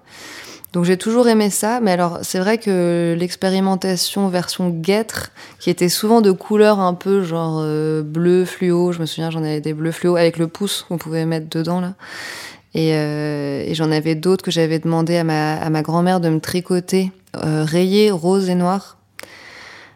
Donc 0.72 0.86
j'ai 0.86 0.98
toujours 0.98 1.27
aimé 1.27 1.50
ça, 1.50 1.79
mais 1.81 1.91
alors 1.91 2.19
c'est 2.22 2.38
vrai 2.38 2.60
que 2.60 3.15
l'expérimentation 3.17 4.27
version 4.27 4.69
guêtre, 4.69 5.31
qui 5.60 5.72
était 5.72 5.89
souvent 5.89 6.22
de 6.22 6.31
couleurs 6.31 6.79
un 6.79 6.93
peu 6.93 7.24
genre 7.24 7.58
euh, 7.60 8.03
bleu 8.03 8.46
fluo, 8.46 8.91
je 8.91 9.00
me 9.00 9.08
souviens 9.08 9.31
j'en 9.31 9.43
avais 9.43 9.62
des 9.62 9.74
bleus 9.74 9.91
fluo 9.91 10.15
avec 10.15 10.38
le 10.38 10.48
pouce 10.48 10.86
qu'on 10.88 11.00
pouvait 11.00 11.25
mettre 11.25 11.50
dedans 11.50 11.81
là. 11.81 11.96
Et, 12.75 12.93
euh, 12.93 13.63
et 13.65 13.74
j'en 13.74 13.91
avais 13.91 14.13
d'autres 14.13 14.43
que 14.43 14.51
j'avais 14.51 14.77
demandé 14.77 15.17
à 15.17 15.24
ma, 15.24 15.55
à 15.55 15.72
ma 15.72 15.81
grand-mère 15.81 16.19
de 16.19 16.29
me 16.29 16.39
tricoter, 16.39 17.12
rayés 17.34 18.12
rose 18.12 18.48
et 18.48 18.53
noir 18.53 18.98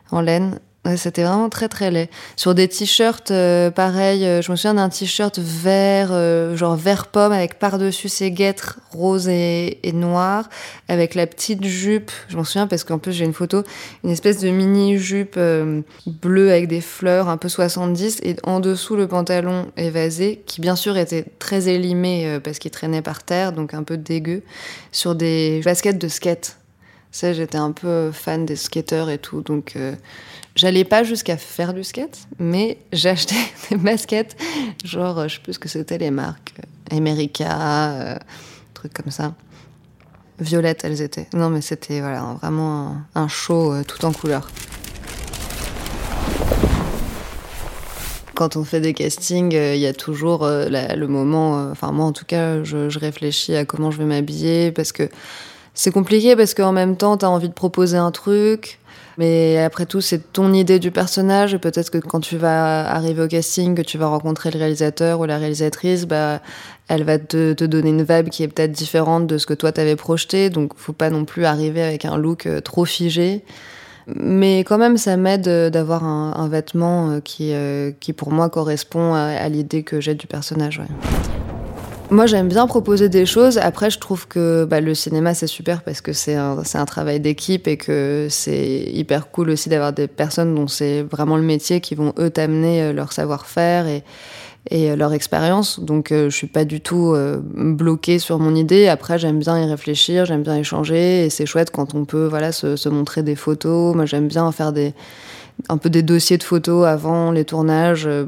en 0.10 0.22
laine. 0.22 0.60
C'était 0.98 1.24
vraiment 1.24 1.48
très 1.48 1.70
très 1.70 1.92
laid. 1.92 2.10
Sur 2.36 2.54
des 2.54 2.68
t-shirts, 2.68 3.32
euh, 3.32 3.72
pareil, 3.72 4.26
euh, 4.26 4.42
je 4.42 4.52
me 4.52 4.58
souviens 4.58 4.74
d'un 4.74 4.90
t-shirt 4.90 5.40
vert, 5.40 6.10
euh, 6.12 6.58
genre 6.58 6.76
vert 6.76 7.08
pomme, 7.08 7.32
avec 7.32 7.58
par-dessus 7.58 8.10
ses 8.10 8.32
guêtres 8.32 8.80
rose 8.92 9.30
et, 9.30 9.80
et 9.82 9.94
avec 10.90 11.16
la 11.16 11.26
petite 11.26 11.64
jupe. 11.64 12.12
Je 12.28 12.36
m'en 12.36 12.44
souviens 12.44 12.68
parce 12.68 12.84
qu'en 12.84 12.98
plus 12.98 13.14
j'ai 13.14 13.24
une 13.24 13.34
photo, 13.34 13.64
une 14.04 14.10
espèce 14.10 14.40
de 14.40 14.50
mini 14.50 14.98
jupe 14.98 15.40
bleue 16.06 16.52
avec 16.52 16.68
des 16.68 16.82
fleurs, 16.82 17.30
un 17.30 17.38
peu 17.38 17.48
70, 17.48 18.20
et 18.24 18.36
en 18.44 18.60
dessous 18.60 18.98
le 18.98 19.08
pantalon 19.08 19.68
évasé, 19.78 20.44
qui 20.46 20.60
bien 20.60 20.76
sûr 20.76 20.98
était 20.98 21.26
très 21.40 21.70
élimé 21.70 22.40
parce 22.44 22.60
qu'il 22.60 22.72
traînait 22.72 23.02
par 23.02 23.24
terre, 23.24 23.54
donc 23.54 23.74
un 23.74 23.84
peu 23.84 23.96
dégueu, 23.96 24.44
sur 24.92 25.16
des 25.16 25.62
baskets 25.64 25.98
de 25.98 26.10
skate. 26.10 26.58
Ça, 27.14 27.32
j'étais 27.32 27.58
un 27.58 27.72
peu 27.72 28.12
fan 28.12 28.46
des 28.46 28.58
skateurs 28.58 29.10
et 29.10 29.20
tout, 29.20 29.42
donc 29.42 29.78
J'allais 30.56 30.84
pas 30.84 31.04
jusqu'à 31.04 31.36
faire 31.36 31.74
du 31.74 31.84
skate, 31.84 32.28
mais 32.38 32.78
j'achetais 32.92 33.36
des 33.72 33.78
baskets, 33.78 34.36
genre, 34.86 35.18
euh, 35.18 35.28
je 35.28 35.36
sais 35.36 35.42
plus 35.42 35.54
ce 35.54 35.60
que 35.60 35.68
c'était 35.68 35.98
les 35.98 36.12
marques, 36.12 36.54
America, 36.92 37.92
euh, 37.94 38.16
trucs 38.76 38.94
comme 38.94 39.10
ça. 39.10 39.34
Violettes, 40.40 40.84
elles 40.84 41.02
étaient. 41.02 41.28
Non, 41.34 41.50
mais 41.50 41.62
c'était 41.62 42.02
voilà, 42.02 42.38
vraiment 42.42 42.98
un, 43.16 43.28
show 43.28 43.74
euh, 43.74 43.84
tout 43.84 44.06
en 44.06 44.12
couleur. 44.12 44.48
Quand 48.36 48.56
on 48.56 48.64
fait 48.64 48.82
des 48.82 48.94
castings, 48.94 49.54
il 49.54 49.80
y 49.80 49.88
a 49.88 49.94
toujours 49.94 50.46
le 50.48 51.06
moment. 51.06 51.70
Enfin, 51.72 51.92
moi, 51.92 52.06
en 52.06 52.12
tout 52.12 52.26
cas, 52.26 52.64
je 52.64 53.00
réfléchis 53.00 53.56
à 53.56 53.64
comment 53.64 53.92
je 53.92 54.00
vais 54.00 54.06
m'habiller 54.06 54.72
parce 54.72 54.92
que 54.92 55.08
c'est 55.74 55.92
compliqué 55.92 56.36
parce 56.36 56.54
qu'en 56.54 56.72
même 56.72 56.98
temps, 56.98 57.18
tu 57.18 57.26
as 57.26 57.30
envie 57.30 57.50
de 57.50 57.54
proposer 57.54 57.98
un 57.98 58.12
truc, 58.12 58.80
mais 59.18 59.58
après 59.60 59.86
tout, 59.86 60.02
c'est 60.02 60.34
ton 60.34 60.54
idée 60.54 60.80
du 60.80 60.92
personnage. 60.92 61.58
Peut-être 61.58 61.90
que 61.90 61.98
quand 61.98 62.20
tu 62.20 62.38
vas 62.38 62.88
arriver 62.90 63.24
au 63.24 63.28
casting, 63.28 63.76
que 63.76 63.82
tu 63.82 63.98
vas 63.98 64.08
rencontrer 64.08 64.52
le 64.52 64.60
réalisateur 64.60 65.20
ou 65.20 65.26
la 65.26 65.38
réalisatrice, 65.38 66.06
bah, 66.06 66.42
elle 66.88 67.04
va 67.04 67.20
te, 67.20 67.54
donner 67.66 67.90
une 67.90 68.04
vibe 68.04 68.30
qui 68.30 68.44
est 68.44 68.48
peut-être 68.48 68.72
différente 68.72 69.28
de 69.28 69.38
ce 69.38 69.46
que 69.46 69.54
toi 69.54 69.72
t'avais 69.72 69.96
projeté. 69.96 70.50
Donc, 70.50 70.74
faut 70.76 70.94
pas 70.94 71.10
non 71.10 71.26
plus 71.26 71.46
arriver 71.46 71.82
avec 71.82 72.06
un 72.06 72.18
look 72.18 72.46
euh, 72.46 72.62
trop 72.62 72.86
figé. 72.86 73.44
Mais 74.16 74.60
quand 74.60 74.78
même, 74.78 74.98
ça 74.98 75.16
m'aide 75.16 75.48
euh, 75.48 75.70
d'avoir 75.70 76.04
un, 76.04 76.48
vêtement 76.50 77.12
euh, 77.12 77.20
qui, 77.20 77.54
qui, 78.00 78.14
pour 78.14 78.32
moi, 78.32 78.50
correspond 78.50 79.14
à, 79.14 79.48
l'idée 79.50 79.84
que 79.84 80.02
j'ai 80.02 80.16
du 80.16 80.28
personnage. 80.28 80.82
Moi, 82.14 82.28
j'aime 82.28 82.48
bien 82.48 82.68
proposer 82.68 83.10
des 83.10 83.26
choses. 83.26 83.58
Après, 83.58 83.90
je 83.90 83.98
trouve 83.98 84.28
que 84.28 84.66
bah, 84.66 84.82
le 84.82 84.94
cinéma, 84.94 85.34
c'est 85.34 85.48
super 85.48 85.82
parce 85.82 86.00
que 86.00 86.14
c'est 86.14 86.36
un, 86.36 86.86
travail 86.86 87.20
d'équipe 87.20 87.68
et 87.68 87.76
que 87.76 88.28
c'est 88.30 88.84
hyper 88.94 89.32
cool 89.32 89.50
aussi 89.50 89.68
d'avoir 89.68 89.94
des 89.94 90.08
personnes 90.08 90.54
dont 90.54 90.68
c'est 90.68 91.02
vraiment 91.02 91.38
le 91.38 91.42
métier 91.42 91.82
qui 91.82 91.96
vont, 91.96 92.14
eux, 92.20 92.30
t'amener 92.30 92.84
euh, 92.84 92.94
leur 92.94 93.14
savoir-faire 93.14 93.88
et, 93.88 94.04
euh, 94.74 94.96
leur 94.96 95.12
expérience. 95.14 95.80
Donc, 95.80 96.12
euh, 96.12 96.30
je 96.30 96.36
suis 96.38 96.46
pas 96.46 96.66
du 96.66 96.82
tout 96.82 97.16
bloquée 97.56 98.20
sur 98.20 98.38
mon 98.38 98.54
idée. 98.54 98.90
Après, 98.90 99.18
j'aime 99.18 99.40
bien 99.40 99.60
y 99.60 99.66
réfléchir, 99.66 100.26
j'aime 100.26 100.44
bien 100.44 100.58
échanger 100.58 101.26
et 101.26 101.32
c'est 101.32 101.48
chouette 101.48 101.72
quand 101.72 101.96
on 101.96 102.06
peut 102.06 102.28
voilà, 102.28 102.52
se, 102.52 102.76
se 102.76 102.90
montrer 102.90 103.24
des 103.24 103.36
photos. 103.36 103.96
Moi, 103.96 104.06
j'aime 104.06 104.28
bien 104.28 104.52
faire 104.52 104.72
des 104.72 104.94
un 105.70 105.78
peu 105.78 105.90
des 105.90 106.04
dossiers 106.04 106.38
de 106.38 106.44
photos 106.44 106.86
avant 106.86 107.32
les 107.32 107.46
tournages, 107.46 108.06
euh, 108.06 108.26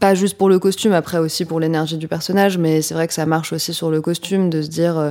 pas 0.00 0.14
juste 0.14 0.36
pour 0.36 0.48
le 0.48 0.58
costume, 0.58 0.92
après 0.92 1.18
aussi 1.18 1.44
pour 1.44 1.60
l'énergie 1.60 1.96
du 1.96 2.08
personnage, 2.08 2.58
mais 2.58 2.82
c'est 2.82 2.94
vrai 2.94 3.06
que 3.06 3.14
ça 3.14 3.26
marche 3.26 3.52
aussi 3.52 3.72
sur 3.72 3.90
le 3.90 4.00
costume 4.00 4.50
de 4.50 4.62
se 4.62 4.68
dire 4.68 4.98
euh, 4.98 5.10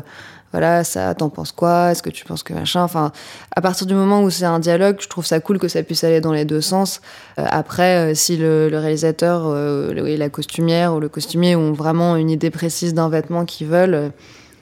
voilà 0.51 0.83
ça 0.83 1.13
t'en 1.15 1.29
penses 1.29 1.51
quoi 1.51 1.91
est-ce 1.91 2.01
que 2.01 2.09
tu 2.09 2.23
penses 2.23 2.43
que 2.43 2.53
machin 2.53 2.81
enfin 2.81 3.11
à 3.55 3.61
partir 3.61 3.87
du 3.87 3.93
moment 3.93 4.23
où 4.23 4.29
c'est 4.29 4.45
un 4.45 4.59
dialogue 4.59 4.97
je 5.01 5.09
trouve 5.09 5.25
ça 5.25 5.41
cool 5.41 5.59
que 5.59 5.67
ça 5.67 5.83
puisse 5.83 6.03
aller 6.03 6.21
dans 6.21 6.31
les 6.31 6.45
deux 6.45 6.61
sens. 6.61 7.01
Euh, 7.39 7.45
après 7.49 8.13
si 8.15 8.37
le, 8.37 8.69
réalisateur 8.71 9.55
et 9.97 10.17
la 10.17 10.29
costumière 10.29 10.93
ou 10.93 10.99
le 10.99 11.09
costumier 11.09 11.55
ont 11.55 11.73
vraiment 11.73 12.15
une 12.15 12.29
idée 12.29 12.51
précise 12.51 12.93
d'un 12.93 13.09
vêtement 13.09 13.45
qu'ils 13.45 13.67
veulent 13.67 14.11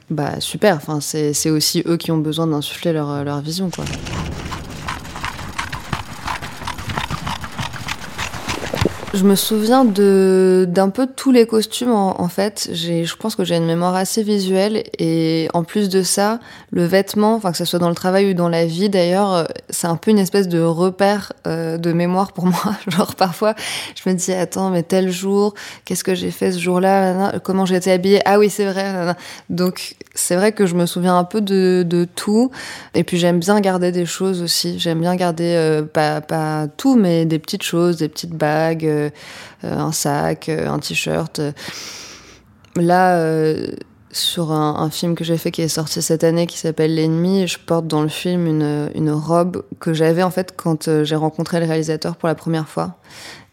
bah 0.10 0.39
super 0.39 0.77
enfin 0.77 1.00
c'est 1.01 1.50
aussi 1.50 1.83
eux 1.86 1.98
qui 1.98 2.12
ont 2.12 2.17
besoin 2.17 2.48
d'insuffler 2.48 2.93
leur, 2.93 3.24
leur 3.24 3.41
vision 3.41 3.69
quoi 3.69 3.86
Je 9.13 9.25
me 9.25 9.36
souviens 9.36 9.86
de 9.86 10.65
d'un 10.67 10.89
peu 10.89 11.05
tous 11.05 11.32
les 11.32 11.46
costumes 11.46 11.91
en, 11.91 12.27
fait. 12.29 12.70
J'ai, 12.72 13.05
je 13.05 13.15
pense 13.15 13.36
que 13.36 13.43
j'ai 13.43 13.55
une 13.55 13.67
mémoire 13.67 13.93
assez 13.93 14.24
visuelle 14.24 14.86
et 14.98 15.48
en 15.53 15.63
plus 15.63 15.88
de 15.89 16.01
ça, 16.01 16.39
le 16.72 16.84
vêtement, 16.84 17.36
enfin 17.36 17.51
que 17.51 17.58
ce 17.58 17.65
soit 17.65 17.77
dans 17.77 17.89
le 17.89 17.96
travail 17.96 18.32
ou 18.32 18.34
dans 18.34 18.50
la 18.50 18.65
vie 18.65 18.89
d'ailleurs, 18.89 19.34
euh, 19.34 19.43
c'est 19.70 19.86
un 19.86 19.98
peu 19.98 20.10
une 20.10 20.17
espèce 20.17 20.48
de 20.48 20.60
repère 20.60 21.32
euh, 21.46 21.77
de 21.77 21.93
mémoire 21.93 22.32
pour 22.32 22.46
moi. 22.48 22.75
Genre 22.88 23.13
parfois, 23.13 23.53
je 23.93 24.10
me 24.10 24.15
dis 24.15 24.34
attends 24.34 24.72
mais 24.72 24.82
tel 24.82 25.12
jour, 25.12 25.53
qu'est-ce 25.86 26.03
que 26.03 26.15
j'ai 26.15 26.32
fait 26.32 26.51
ce 26.51 26.58
jour-là, 26.58 27.38
comment 27.43 27.67
j'étais 27.67 27.91
habillée, 27.91 28.22
ah 28.25 28.39
oui 28.39 28.50
c'est 28.50 28.65
vrai. 28.65 29.15
Donc 29.48 29.96
c'est 30.15 30.36
vrai 30.36 30.53
que 30.53 30.65
je 30.65 30.74
me 30.74 30.88
souviens 30.88 31.17
un 31.17 31.24
peu 31.24 31.41
de, 31.41 31.86
de 31.88 32.05
tout 32.05 32.50
et 32.96 33.03
puis 33.03 33.17
j'aime 33.20 33.39
bien 33.39 33.60
garder 33.60 33.91
des 33.91 34.08
choses 34.08 34.41
aussi. 34.41 34.79
J'aime 34.79 35.01
bien 35.01 35.15
garder 35.15 35.53
euh, 35.55 35.84
pas 35.84 36.20
pas 36.22 36.67
tout 36.77 36.96
mais 36.96 37.25
des 37.25 37.38
petites 37.38 37.63
choses, 37.63 37.98
des 37.98 38.10
petites 38.10 38.34
bagues 38.34 39.02
un 39.63 39.91
sac, 39.91 40.50
euh, 40.50 40.69
un 40.69 40.79
t-shirt. 40.79 41.41
Là, 42.75 43.17
euh, 43.17 43.67
sur 44.13 44.51
un, 44.51 44.89
film 44.89 45.15
que 45.15 45.24
j'ai 45.24 45.38
fait 45.38 45.51
qui 45.51 45.62
est 45.62 45.67
sorti 45.67 46.01
cette 46.01 46.24
année 46.24 46.48
qui 46.48 46.57
s'appelle 46.57 46.95
L'ennemi. 46.95 47.48
Je 47.48 47.60
porte 47.60 47.88
dans 47.88 48.01
le 48.01 48.10
film 48.10 48.45
une, 48.45 48.89
une 48.95 49.12
robe 49.12 49.63
que 49.79 49.93
j'avais 49.93 50.24
en 50.24 50.29
fait 50.29 50.53
quand 50.55 50.88
euh, 50.88 51.03
j'ai 51.03 51.15
rencontré 51.15 51.60
le 51.60 51.65
réalisateur 51.65 52.15
pour 52.15 52.27
la 52.27 52.36
première 52.36 52.69
fois. 52.69 52.98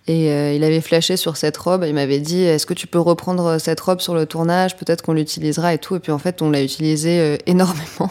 Et 0.06 0.30
euh, 0.30 0.52
il 0.52 0.64
avait 0.64 0.80
flashé 0.80 1.16
sur 1.16 1.36
cette 1.36 1.56
robe. 1.56 1.84
Il 1.86 1.94
m'avait 1.94 2.20
dit 2.20 2.42
Est-ce 2.42 2.66
que 2.66 2.74
tu 2.74 2.86
peux 2.86 2.98
reprendre 2.98 3.58
cette 3.58 3.80
robe 3.80 4.00
sur 4.00 4.14
le 4.14 4.26
tournage? 4.26 4.76
Peut-être 4.76 5.02
qu'on 5.02 5.12
l'utilisera 5.12 5.74
et 5.74 5.78
tout. 5.78 5.96
Et 5.96 6.00
puis 6.00 6.12
en 6.12 6.18
fait, 6.18 6.42
on 6.42 6.50
l'a 6.50 6.62
utilisée 6.62 7.20
euh, 7.20 7.36
énormément. 7.46 8.10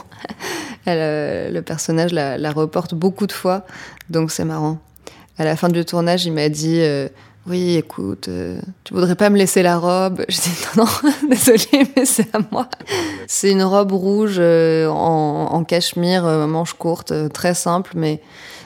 Le 0.88 1.60
personnage 1.62 2.14
la, 2.14 2.38
la, 2.38 2.52
reporte 2.52 2.96
beaucoup 2.96 3.28
de 3.28 3.32
fois. 3.32 3.66
Donc 4.10 4.32
c'est 4.32 4.46
marrant. 4.46 4.80
À 5.38 5.44
la 5.44 5.56
fin 5.56 5.70
du 5.70 5.86
tournage, 5.86 6.26
il 6.26 6.34
m'a 6.34 6.50
dit 6.50 6.82
oui, 7.50 7.78
écoute, 7.78 8.28
euh, 8.28 8.62
tu 8.84 8.94
voudrais 8.94 9.16
pas 9.16 9.32
me 9.32 9.38
laisser 9.38 9.64
la 9.64 9.80
robe? 9.80 10.24
Je 10.30 10.40
dis 10.40 10.52
non, 10.78 10.86
non, 11.04 11.12
désolée, 11.30 11.88
mais 11.96 12.06
c'est 12.06 12.34
à 12.36 12.40
moi. 12.52 12.70
C'est 13.28 13.50
une 13.52 13.64
robe 13.64 13.92
rouge 13.92 14.38
euh, 14.38 14.88
en, 14.88 15.64
cachemire, 15.64 16.26
euh, 16.26 16.46
manche 16.46 16.74
courte, 16.74 17.12
très 17.34 17.56
simple, 17.56 17.94
mais 17.96 18.22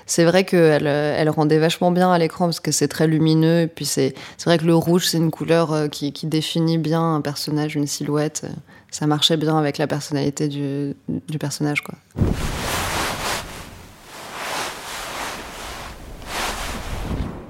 c'est 0.05 0.25
vrai 0.25 0.43
qu'elle 0.43 0.85
elle 0.85 1.29
rendait 1.29 1.59
vachement 1.59 1.91
bien 1.91 2.11
à 2.11 2.17
l'écran 2.17 2.45
parce 2.45 2.59
que 2.59 2.71
c'est 2.71 2.89
très 2.89 3.07
lumineux. 3.07 3.61
Et 3.61 3.67
puis 3.67 3.85
c'est 3.85 4.13
vrai 4.45 4.57
que 4.57 4.65
le 4.65 4.75
rouge, 4.75 5.07
c'est 5.07 5.17
une 5.17 5.31
couleur 5.31 5.89
qui, 5.89 6.11
qui, 6.11 6.27
définit 6.27 6.77
bien 6.77 7.15
un 7.15 7.21
personnage, 7.21 7.75
une 7.75 7.87
silhouette. 7.87 8.45
Ça 8.91 9.07
marchait 9.07 9.37
bien 9.37 9.57
avec 9.57 9.77
la 9.77 9.87
personnalité 9.87 10.49
du, 10.49 10.93
du 11.07 11.37
personnage, 11.39 11.81
quoi. 11.81 11.95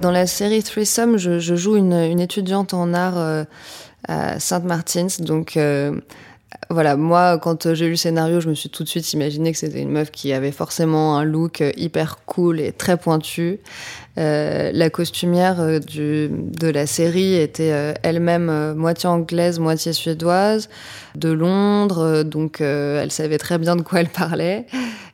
Dans 0.04 0.12
la 0.12 0.28
série 0.28 0.62
Threesome, 0.62 1.16
je, 1.16 1.40
je 1.40 1.56
joue 1.56 1.78
une, 1.78 2.20
étudiante 2.20 2.74
en 2.74 2.94
art 2.94 3.18
euh, 3.18 3.46
à 4.06 4.38
Sainte-Martins. 4.38 5.08
Donc 5.20 5.56
euh, 5.56 5.98
voilà, 6.70 6.96
moi, 6.96 7.38
quand 7.38 7.74
j'ai 7.74 7.86
lu 7.86 7.92
le 7.92 7.98
scénario, 7.98 8.40
je 8.40 8.50
me 8.50 8.54
suis 8.54 8.70
tout 8.70 8.84
de 8.84 8.90
suite 8.90 9.12
imaginé 9.14 9.52
que 9.52 9.58
c'était 9.58 9.82
une 9.82 9.92
meuf 9.92 10.12
qui 10.12 10.34
avait 10.34 10.52
forcément 10.52 11.18
un 11.18 11.24
look 11.24 11.64
hyper 11.78 12.20
cool 12.26 12.60
et 12.60 12.72
très 12.72 12.98
pointu. 12.98 13.60
Euh, 14.18 14.72
la 14.74 14.90
costumière 14.90 15.58
de 15.58 16.68
la 16.68 16.86
série 16.86 17.36
était 17.36 17.96
elle-même 18.04 18.74
moitié 18.74 19.10
anglaise, 19.10 19.60
moitié 19.60 19.94
suédoise, 19.94 20.70
de 21.16 21.30
Londres, 21.30 22.24
donc 22.24 22.62
elle 22.62 23.12
savait 23.12 23.38
très 23.38 23.58
bien 23.58 23.76
de 23.76 23.82
quoi 23.82 24.02
elle 24.02 24.10
parlait. 24.10 24.68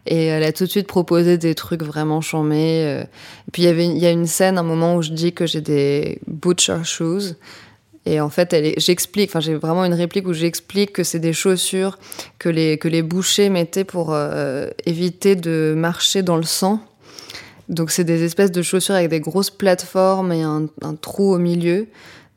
Et 0.06 0.26
elle 0.26 0.44
a 0.44 0.52
tout 0.52 0.66
de 0.66 0.70
suite 0.70 0.88
proposé 0.88 1.38
des 1.38 1.54
trucs 1.56 1.84
vraiment 1.84 2.20
chambés. 2.20 2.84
Euh. 2.86 3.04
Et 3.04 3.52
puis 3.52 3.62
il 3.62 3.66
y 3.66 3.70
avait, 3.70 3.86
il 3.86 3.98
y 3.98 4.08
a 4.08 4.12
une 4.12 4.26
scène, 4.26 4.58
un 4.58 4.64
moment 4.64 4.96
où 4.96 5.02
je 5.02 5.12
dis 5.12 5.34
que 5.34 5.46
j'ai 5.46 5.62
des 5.62 6.20
butcher 6.28 6.84
shoes. 6.84 7.36
Et 8.06 8.22
en 8.22 8.30
fait, 8.30 8.56
j'explique, 8.78 9.30
enfin, 9.30 9.40
j'ai 9.40 9.56
vraiment 9.56 9.86
une 9.86 9.94
réplique 9.94 10.28
où 10.28 10.34
j'explique 10.34 10.94
que 10.94 11.04
c'est 11.04 11.20
des 11.20 11.34
chaussures 11.34 11.98
que 12.40 12.50
les, 12.50 12.78
que 12.78 12.88
les 12.88 13.02
bouchers 13.02 13.50
mettaient 13.50 13.84
pour 13.84 14.14
euh, 14.14 14.70
éviter 14.86 15.36
de 15.36 15.74
marcher 15.78 16.24
dans 16.24 16.38
le 16.38 16.44
sang. 16.44 16.80
Donc, 17.68 17.92
c'est 17.92 18.04
des 18.04 18.24
espèces 18.24 18.52
de 18.52 18.62
chaussures 18.62 18.96
avec 18.96 19.10
des 19.10 19.20
grosses 19.20 19.52
plateformes 19.52 20.32
et 20.32 20.42
un, 20.42 20.68
trou 21.02 21.34
au 21.34 21.38
milieu 21.38 21.88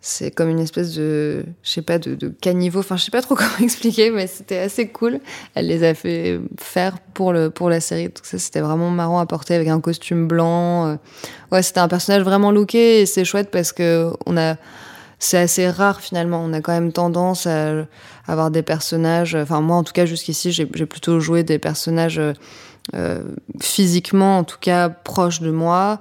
c'est 0.04 0.32
comme 0.32 0.48
une 0.48 0.58
espèce 0.58 0.94
de, 0.96 1.44
je 1.62 1.70
sais 1.70 1.80
pas, 1.80 2.00
de, 2.00 2.16
de, 2.16 2.26
caniveau. 2.28 2.80
Enfin, 2.80 2.96
je 2.96 3.04
sais 3.04 3.12
pas 3.12 3.22
trop 3.22 3.34
comment 3.36 3.58
expliquer, 3.62 4.10
mais 4.10 4.26
c'était 4.26 4.58
assez 4.58 4.88
cool. 4.88 5.20
Elle 5.54 5.68
les 5.68 5.84
a 5.84 5.94
fait 5.94 6.40
faire 6.58 6.98
pour 7.14 7.32
le 7.32 7.50
pour 7.50 7.70
la 7.70 7.78
série. 7.78 8.06
Donc 8.06 8.24
ça, 8.24 8.36
c'était 8.40 8.62
vraiment 8.62 8.90
marrant 8.90 9.20
à 9.20 9.26
porter 9.26 9.54
avec 9.54 9.68
un 9.68 9.80
costume 9.80 10.26
blanc. 10.26 10.88
Euh. 10.88 10.96
Ouais, 11.52 11.62
c'était 11.62 11.78
un 11.78 11.86
personnage 11.86 12.24
vraiment 12.24 12.50
looké 12.50 13.02
et 13.02 13.06
c'est 13.06 13.24
chouette 13.24 13.52
parce 13.52 13.70
que 13.72 14.10
on 14.26 14.36
a, 14.36 14.56
c'est 15.22 15.38
assez 15.38 15.70
rare 15.70 16.00
finalement. 16.00 16.42
On 16.44 16.52
a 16.52 16.60
quand 16.60 16.72
même 16.72 16.92
tendance 16.92 17.46
à 17.46 17.86
avoir 18.26 18.50
des 18.50 18.62
personnages. 18.62 19.36
Enfin, 19.36 19.60
moi, 19.60 19.76
en 19.76 19.84
tout 19.84 19.92
cas, 19.92 20.04
jusqu'ici, 20.04 20.50
j'ai 20.50 20.66
plutôt 20.66 21.20
joué 21.20 21.44
des 21.44 21.58
personnages. 21.58 22.20
Euh, 22.94 23.22
physiquement, 23.60 24.38
en 24.38 24.44
tout 24.44 24.58
cas, 24.60 24.88
proches 24.88 25.40
de 25.40 25.52
moi, 25.52 26.00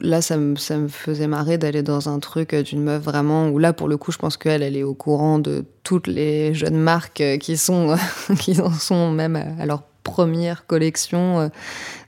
là, 0.00 0.20
ça 0.20 0.36
me, 0.36 0.56
ça 0.56 0.76
me 0.76 0.88
faisait 0.88 1.28
marrer 1.28 1.56
d'aller 1.56 1.84
dans 1.84 2.08
un 2.08 2.18
truc 2.18 2.52
d'une 2.52 2.82
meuf 2.82 3.00
vraiment 3.00 3.48
où 3.50 3.60
là, 3.60 3.72
pour 3.72 3.86
le 3.86 3.96
coup, 3.96 4.10
je 4.10 4.18
pense 4.18 4.36
qu'elle, 4.36 4.64
elle 4.64 4.76
est 4.76 4.82
au 4.82 4.94
courant 4.94 5.38
de 5.38 5.64
toutes 5.84 6.08
les 6.08 6.52
jeunes 6.52 6.76
marques 6.76 7.22
qui 7.40 7.56
sont, 7.56 7.94
qui 8.40 8.60
en 8.60 8.72
sont 8.72 9.12
même 9.12 9.36
à 9.36 9.64
leur 9.66 9.84
première 10.02 10.66
collection. 10.66 11.52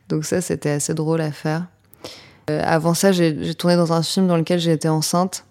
Donc 0.08 0.24
ça, 0.24 0.40
c'était 0.40 0.70
assez 0.70 0.94
drôle 0.94 1.20
à 1.20 1.30
faire. 1.30 1.66
Euh, 2.50 2.62
avant 2.64 2.94
ça, 2.94 3.12
j'ai 3.12 3.54
tourné 3.54 3.76
dans 3.76 3.92
un 3.92 4.02
film 4.02 4.26
dans 4.26 4.36
lequel 4.36 4.58
j'étais 4.58 4.88
enceinte. 4.88 5.44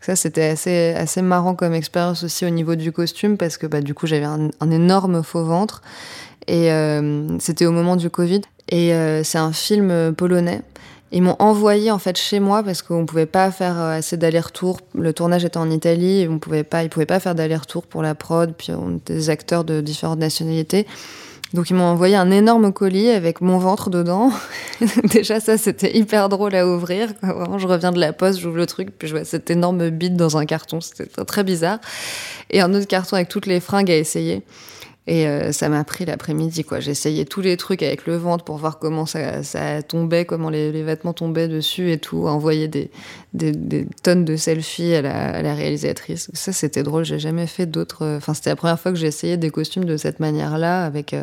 Ça, 0.00 0.16
c'était 0.16 0.44
assez, 0.44 0.94
assez 0.94 1.22
marrant 1.22 1.54
comme 1.54 1.74
expérience 1.74 2.22
aussi 2.24 2.46
au 2.46 2.50
niveau 2.50 2.74
du 2.76 2.92
costume 2.92 3.36
parce 3.36 3.58
que 3.58 3.66
bah, 3.66 3.80
du 3.80 3.94
coup, 3.94 4.06
j'avais 4.06 4.24
un, 4.24 4.70
énorme 4.70 5.22
faux 5.22 5.44
ventre. 5.44 5.82
Et 6.46 6.72
euh, 6.72 7.38
c'était 7.40 7.66
au 7.66 7.72
moment 7.72 7.96
du 7.96 8.08
Covid. 8.08 8.42
Et 8.70 8.94
euh, 8.94 9.22
c'est 9.24 9.38
un 9.38 9.52
film 9.52 10.14
polonais. 10.14 10.62
Ils 11.10 11.22
m'ont 11.22 11.36
envoyé 11.38 11.90
en 11.90 11.98
fait 11.98 12.18
chez 12.18 12.38
moi 12.38 12.62
parce 12.62 12.82
qu'on 12.82 13.06
pouvait 13.06 13.26
pas 13.26 13.50
faire 13.50 13.78
euh, 13.78 13.98
assez 13.98 14.16
d'allers-retours. 14.16 14.78
Le 14.94 15.12
tournage 15.14 15.44
était 15.44 15.56
en 15.56 15.70
Italie 15.70 16.20
et 16.20 16.28
on 16.28 16.38
pouvait 16.38 16.64
pas, 16.64 16.84
ils 16.84 16.90
pouvaient 16.90 17.06
pas 17.06 17.18
faire 17.18 17.34
d'allers-retours 17.34 17.86
pour 17.86 18.02
la 18.02 18.14
prod. 18.14 18.52
Puis 18.56 18.72
on 18.72 18.96
était 18.96 19.14
des 19.14 19.30
acteurs 19.30 19.64
de 19.64 19.80
différentes 19.80 20.18
nationalités. 20.18 20.86
Donc 21.54 21.70
ils 21.70 21.74
m'ont 21.74 21.84
envoyé 21.84 22.14
un 22.14 22.30
énorme 22.30 22.72
colis 22.72 23.08
avec 23.08 23.40
mon 23.40 23.58
ventre 23.58 23.88
dedans. 23.88 24.30
Déjà 25.04 25.40
ça 25.40 25.56
c'était 25.56 25.96
hyper 25.96 26.28
drôle 26.28 26.54
à 26.54 26.66
ouvrir. 26.66 27.08
Vraiment, 27.22 27.58
je 27.58 27.66
reviens 27.66 27.90
de 27.90 27.98
la 27.98 28.12
poste, 28.12 28.40
j'ouvre 28.40 28.58
le 28.58 28.66
truc, 28.66 28.90
puis 28.98 29.08
je 29.08 29.14
vois 29.14 29.24
cette 29.24 29.50
énorme 29.50 29.88
bite 29.90 30.14
dans 30.14 30.36
un 30.36 30.44
carton. 30.44 30.80
C'était 30.80 31.06
très 31.24 31.44
bizarre. 31.44 31.78
Et 32.50 32.60
un 32.60 32.74
autre 32.74 32.86
carton 32.86 33.16
avec 33.16 33.28
toutes 33.28 33.46
les 33.46 33.60
fringues 33.60 33.90
à 33.90 33.96
essayer. 33.96 34.42
Et 35.08 35.26
euh, 35.26 35.52
ça 35.52 35.70
m'a 35.70 35.84
pris 35.84 36.04
l'après-midi, 36.04 36.64
quoi. 36.64 36.80
Essayé 36.80 37.24
tous 37.24 37.40
les 37.40 37.56
trucs 37.56 37.82
avec 37.82 38.06
le 38.06 38.18
ventre 38.18 38.44
pour 38.44 38.58
voir 38.58 38.78
comment 38.78 39.06
ça, 39.06 39.42
ça 39.42 39.82
tombait, 39.82 40.26
comment 40.26 40.50
les, 40.50 40.70
vêtements 40.82 41.14
tombaient 41.14 41.48
dessus 41.48 41.90
et 41.90 41.96
tout. 41.96 42.28
Envoyer 42.28 42.68
des, 42.68 42.90
tonnes 44.02 44.26
de 44.26 44.36
selfies 44.36 44.94
à 44.94 45.00
la, 45.00 45.54
réalisatrice. 45.54 46.30
Ça, 46.34 46.52
c'était 46.52 46.82
drôle. 46.82 47.06
J'ai 47.06 47.18
jamais 47.18 47.46
fait 47.46 47.64
d'autres. 47.64 48.04
Euh, 48.04 48.16
enfin, 48.18 48.34
c'était 48.34 48.50
la 48.50 48.56
première 48.56 48.78
fois 48.78 48.92
que 48.92 48.98
j'ai 48.98 49.06
essayé 49.06 49.38
des 49.38 49.48
costumes 49.48 49.86
de 49.86 49.96
cette 49.96 50.20
manière-là, 50.20 50.84
avec 50.84 51.14
euh, 51.14 51.22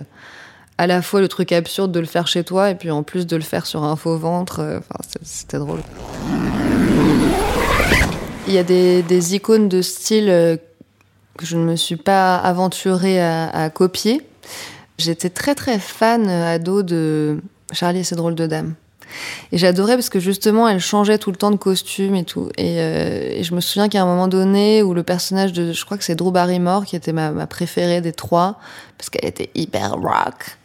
à 0.79 0.87
la 0.87 1.03
fois 1.03 1.21
le 1.21 1.27
truc 1.27 1.51
absurde 1.51 1.91
de 1.91 1.99
le 1.99 2.07
faire 2.07 2.25
chez 2.25 2.43
toi 2.43 2.71
et 2.71 2.75
puis 2.75 2.89
en 2.89 3.03
plus 3.03 3.27
de 3.27 3.35
le 3.35 3.43
faire 3.43 3.67
sur 3.67 3.83
un 3.83 3.95
faux 3.95 4.17
ventre. 4.17 4.61
Enfin, 4.79 4.99
c'était 5.21 5.59
drôle. 5.59 5.81
Il 8.47 8.53
y 8.55 8.57
a 8.57 8.63
des 8.63 9.35
icônes 9.35 9.69
de 9.69 9.83
style 9.83 10.59
que 11.37 11.45
je 11.45 11.57
ne 11.57 11.63
me 11.63 11.75
suis 11.75 11.95
pas 11.95 12.37
aventurée 12.37 13.21
à, 13.21 13.49
à 13.49 13.69
copier. 13.69 14.21
J'étais 14.97 15.29
très 15.29 15.55
très 15.55 15.79
fan 15.79 16.27
euh, 16.27 16.55
ado 16.55 16.83
de 16.83 17.41
Charlie 17.71 17.99
et 17.99 18.03
ses 18.03 18.15
drôles 18.15 18.35
de 18.35 18.47
dames. 18.47 18.75
Et 19.51 19.57
j'adorais 19.57 19.95
parce 19.95 20.09
que 20.09 20.19
justement, 20.19 20.67
elle 20.67 20.79
changeait 20.79 21.17
tout 21.17 21.31
le 21.31 21.37
temps 21.37 21.51
de 21.51 21.57
costume 21.57 22.15
et 22.15 22.23
tout. 22.23 22.49
Et, 22.57 22.79
euh, 22.79 23.31
et 23.33 23.43
je 23.43 23.53
me 23.53 23.61
souviens 23.61 23.89
qu'à 23.89 24.01
un 24.01 24.05
moment 24.05 24.27
donné 24.27 24.83
où 24.83 24.93
le 24.93 25.03
personnage 25.03 25.53
de, 25.53 25.73
je 25.73 25.85
crois 25.85 25.97
que 25.97 26.03
c'est 26.03 26.15
Drew 26.15 26.31
Barrymore 26.31 26.85
qui 26.85 26.95
était 26.95 27.13
ma, 27.13 27.31
ma 27.31 27.47
préférée 27.47 28.01
des 28.01 28.13
trois, 28.13 28.59
parce 28.97 29.09
qu'elle 29.09 29.29
était 29.29 29.49
hyper 29.53 29.93
rock. 29.93 30.57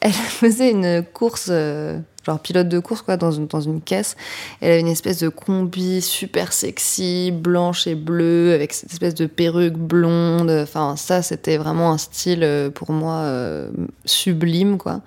Elle 0.00 0.12
faisait 0.12 0.70
une 0.70 1.04
course 1.04 1.48
euh, 1.50 1.98
genre 2.26 2.40
pilote 2.40 2.68
de 2.68 2.78
course 2.80 3.02
quoi, 3.02 3.16
dans 3.16 3.30
une, 3.30 3.46
dans 3.46 3.60
une 3.60 3.80
caisse. 3.80 4.16
Elle 4.60 4.72
avait 4.72 4.80
une 4.80 4.88
espèce 4.88 5.20
de 5.20 5.28
combi 5.28 6.02
super 6.02 6.52
sexy, 6.52 7.30
blanche 7.32 7.86
et 7.86 7.94
bleue, 7.94 8.52
avec 8.52 8.72
cette 8.72 8.92
espèce 8.92 9.14
de 9.14 9.26
perruque 9.26 9.78
blonde. 9.78 10.50
Enfin, 10.50 10.96
ça, 10.96 11.22
c'était 11.22 11.56
vraiment 11.56 11.92
un 11.92 11.98
style 11.98 12.42
euh, 12.42 12.70
pour 12.70 12.92
moi 12.92 13.14
euh, 13.14 13.70
sublime, 14.04 14.78
quoi. 14.78 15.00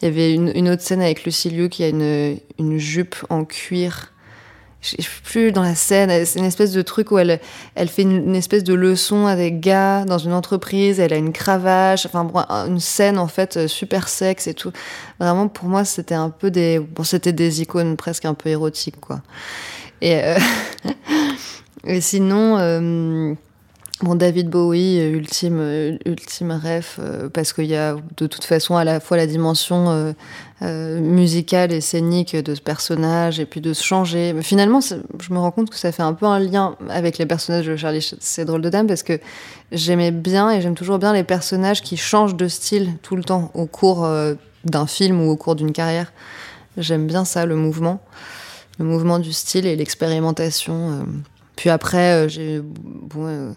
Il 0.00 0.04
y 0.04 0.08
avait 0.08 0.32
une, 0.32 0.68
autre 0.68 0.82
scène 0.82 1.02
avec 1.02 1.24
Lucy 1.24 1.50
Liu 1.50 1.68
qui 1.68 1.82
a 1.82 1.88
une, 1.88 2.38
une 2.60 2.78
jupe 2.78 3.16
en 3.30 3.44
cuir 3.44 4.12
je 4.80 4.90
sais 4.90 5.08
plus 5.24 5.52
dans 5.52 5.62
la 5.62 5.74
scène, 5.74 6.24
c'est 6.24 6.38
une 6.38 6.44
espèce 6.44 6.72
de 6.72 6.82
truc 6.82 7.10
où 7.10 7.18
elle, 7.18 7.40
elle 7.74 7.88
fait 7.88 8.02
une, 8.02 8.36
espèce 8.36 8.62
de 8.62 8.74
leçon 8.74 9.34
des 9.34 9.52
gars 9.52 10.04
dans 10.04 10.18
une 10.18 10.32
entreprise, 10.32 11.00
elle 11.00 11.12
a 11.12 11.16
une 11.16 11.32
cravache, 11.32 12.06
enfin 12.06 12.30
une 12.66 12.80
scène 12.80 13.18
en 13.18 13.28
fait 13.28 13.66
super 13.66 14.08
sexe 14.08 14.46
et 14.46 14.54
tout. 14.54 14.72
Vraiment 15.18 15.48
pour 15.48 15.68
moi 15.68 15.84
c'était 15.84 16.14
un 16.14 16.30
peu 16.30 16.50
des, 16.50 16.78
bon 16.78 17.02
c'était 17.02 17.32
des 17.32 17.60
icônes 17.60 17.96
presque 17.96 18.24
un 18.24 18.34
peu 18.34 18.50
érotiques 18.50 19.00
quoi. 19.00 19.20
Et, 20.00 20.22
euh, 20.22 20.38
et 21.84 22.00
sinon. 22.00 22.56
Euh, 22.58 23.34
Bon, 24.00 24.14
David 24.14 24.48
Bowie, 24.48 25.00
euh, 25.00 25.10
ultime, 25.10 25.58
euh, 25.58 25.98
ultime 26.06 26.52
ref, 26.52 27.00
euh, 27.02 27.28
parce 27.28 27.52
qu'il 27.52 27.64
y 27.64 27.74
a 27.74 27.96
de 28.16 28.28
toute 28.28 28.44
façon 28.44 28.76
à 28.76 28.84
la 28.84 29.00
fois 29.00 29.16
la 29.16 29.26
dimension 29.26 30.14
euh, 30.62 31.00
musicale 31.00 31.72
et 31.72 31.80
scénique 31.80 32.34
de 32.34 32.54
ce 32.54 32.60
personnage, 32.60 33.40
et 33.40 33.46
puis 33.46 33.60
de 33.60 33.72
se 33.72 33.82
changer. 33.82 34.34
Finalement, 34.42 34.80
je 34.80 35.32
me 35.32 35.38
rends 35.38 35.50
compte 35.50 35.70
que 35.70 35.76
ça 35.76 35.92
fait 35.92 36.02
un 36.02 36.14
peu 36.14 36.26
un 36.26 36.38
lien 36.38 36.76
avec 36.88 37.18
les 37.18 37.26
personnages 37.26 37.66
de 37.66 37.76
Charlie 37.76 38.06
C'est 38.20 38.44
drôle 38.44 38.62
de 38.62 38.70
dame, 38.70 38.86
parce 38.86 39.02
que 39.02 39.20
j'aimais 39.72 40.10
bien 40.10 40.50
et 40.50 40.60
j'aime 40.60 40.74
toujours 40.74 40.98
bien 40.98 41.12
les 41.12 41.24
personnages 41.24 41.82
qui 41.82 41.96
changent 41.96 42.36
de 42.36 42.48
style 42.48 42.94
tout 43.02 43.16
le 43.16 43.24
temps 43.24 43.50
au 43.54 43.66
cours 43.66 44.08
d'un 44.64 44.86
film 44.86 45.20
ou 45.20 45.30
au 45.30 45.36
cours 45.36 45.54
d'une 45.54 45.72
carrière. 45.72 46.12
J'aime 46.76 47.06
bien 47.06 47.24
ça, 47.24 47.46
le 47.46 47.56
mouvement, 47.56 48.00
le 48.78 48.84
mouvement 48.84 49.18
du 49.18 49.32
style 49.32 49.66
et 49.66 49.76
l'expérimentation. 49.76 51.06
Puis 51.56 51.70
après, 51.70 52.28
j'ai 52.28 52.60
bon 52.62 53.54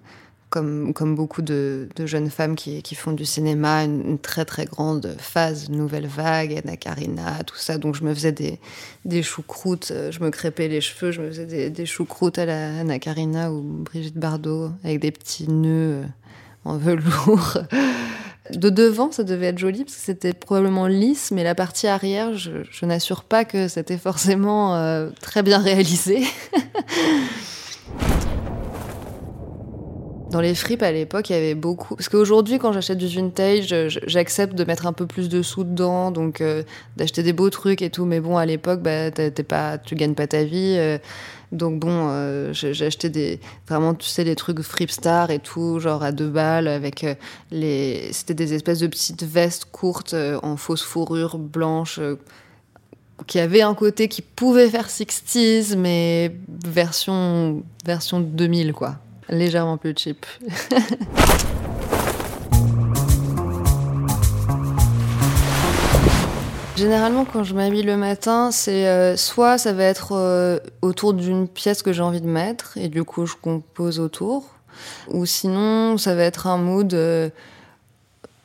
comme, 0.52 1.16
beaucoup 1.16 1.42
de, 1.42 1.88
jeunes 2.06 2.30
femmes 2.30 2.56
qui, 2.56 2.96
font 2.96 3.14
du 3.14 3.26
cinéma, 3.26 3.86
une, 3.86 4.20
très 4.20 4.46
très 4.46 4.66
grande 4.66 5.16
phase, 5.18 5.70
nouvelle 5.70 6.08
vague, 6.08 6.62
Anna 6.64 6.78
Karina, 6.78 7.44
tout 7.46 7.56
ça. 7.56 7.78
Donc 7.78 7.96
je 7.96 8.04
me 8.04 8.14
faisais 8.14 8.34
des, 9.06 9.24
choucroutes, 9.24 9.92
je 10.12 10.20
me 10.20 10.30
crêpais 10.30 10.68
les 10.68 10.82
cheveux, 10.82 11.12
je 11.12 11.22
me 11.22 11.28
faisais 11.30 11.70
des, 11.70 11.86
choucroutes 11.86 12.38
à 12.38 12.46
la 12.46 12.82
Anna 12.82 13.52
ou 13.52 13.62
Brigitte 13.62 14.18
Bardot 14.18 14.72
avec 14.84 15.00
des 15.00 15.12
petits 15.12 15.50
nœuds 15.50 16.04
en 16.66 16.78
velours. 16.78 17.58
De 18.52 18.70
devant, 18.70 19.12
ça 19.12 19.24
devait 19.24 19.48
être 19.48 19.60
joli 19.60 19.86
parce 19.86 19.96
que 19.96 20.02
c'était 20.02 20.34
probablement 20.34 20.88
lisse, 20.88 21.32
mais 21.32 21.44
la 21.44 21.56
partie 21.56 21.88
arrière, 21.88 22.36
je, 22.36 22.86
n'assure 22.86 23.24
pas 23.24 23.46
que 23.46 23.68
c'était 23.68 23.98
forcément 23.98 24.76
euh, 24.76 25.10
très 25.22 25.42
bien 25.44 25.60
réalisé. 25.60 26.24
Dans 30.32 30.40
les 30.40 30.56
fripes 30.56 30.82
à 30.82 30.94
l'époque, 30.94 31.30
il 31.30 31.34
y 31.34 31.36
avait 31.36 31.56
beaucoup. 31.56 31.98
Parce 31.98 32.08
qu'aujourd'hui, 32.08 32.58
quand 32.58 32.72
j'achète 32.72 32.98
du 32.98 33.08
vintage, 33.08 33.76
j'accepte 34.08 34.56
de 34.56 34.64
mettre 34.64 34.88
un 34.88 34.94
peu 34.94 35.06
plus 35.06 35.28
de 35.28 35.42
sous 35.42 35.66
dedans, 35.66 36.10
donc 36.10 36.40
euh, 36.40 36.64
d'acheter 36.96 37.22
des 37.22 37.34
beaux 37.34 37.50
trucs 37.50 37.82
et 37.82 37.90
tout. 37.90 38.06
Mais 38.06 38.22
bon, 38.22 38.38
à 38.38 38.46
l'époque, 38.46 38.82
bah, 38.82 39.12
t'es 39.12 39.32
pas, 39.44 39.78
tu 39.78 39.96
gagnes 39.96 40.14
pas 40.14 40.28
ta 40.28 40.46
vie. 40.46 40.76
Euh, 40.78 41.00
donc 41.52 41.82
bon, 41.82 42.08
euh, 42.08 42.54
j'ai 42.54 42.86
acheté 42.86 43.10
des 43.10 43.42
vraiment, 43.68 43.94
tu 43.94 44.08
sais, 44.08 44.34
trucs 44.36 44.62
Fripstar 44.62 45.32
et 45.32 45.40
tout, 45.40 45.80
genre 45.80 46.02
à 46.02 46.14
deux 46.14 46.30
balles 46.30 46.70
avec 46.70 47.06
les. 47.52 48.14
C'était 48.14 48.34
des 48.34 48.54
espèces 48.54 48.80
de 48.80 48.88
petites 48.88 49.24
vestes 49.24 49.66
courtes 49.66 50.16
en 50.44 50.56
fausse 50.56 50.84
fourrure 50.84 51.40
blanche 51.40 52.00
qui 53.28 53.38
avaient 53.38 53.64
un 53.64 53.74
côté 53.74 54.08
qui 54.08 54.22
pouvait 54.22 54.70
faire 54.70 54.88
60s, 54.88 55.76
mais 55.76 56.34
version 56.66 57.64
version 57.86 58.22
2000 58.22 58.72
quoi 58.72 58.96
légèrement 59.30 59.78
plus 59.78 59.94
cheap. 59.98 60.26
Généralement, 66.82 67.26
quand 67.26 67.44
je 67.44 67.54
m'habille 67.54 67.84
le 67.84 67.96
matin, 67.96 68.50
c'est 68.50 68.88
euh, 68.88 69.16
soit 69.16 69.60
ça 69.60 69.72
va 69.72 69.84
être 69.84 70.14
euh, 70.14 70.58
autour 70.82 71.14
d'une 71.14 71.48
pièce 71.48 71.84
que 71.84 71.94
j'ai 71.94 72.02
envie 72.02 72.22
de 72.22 72.28
mettre, 72.28 72.76
et 72.76 72.88
du 72.88 73.04
coup 73.04 73.28
je 73.28 73.36
compose 73.40 74.00
autour, 74.00 74.46
ou 75.10 75.28
sinon 75.28 76.00
ça 76.00 76.16
va 76.16 76.24
être 76.24 76.48
un 76.48 76.58
mood 76.58 76.92
euh, 76.96 77.30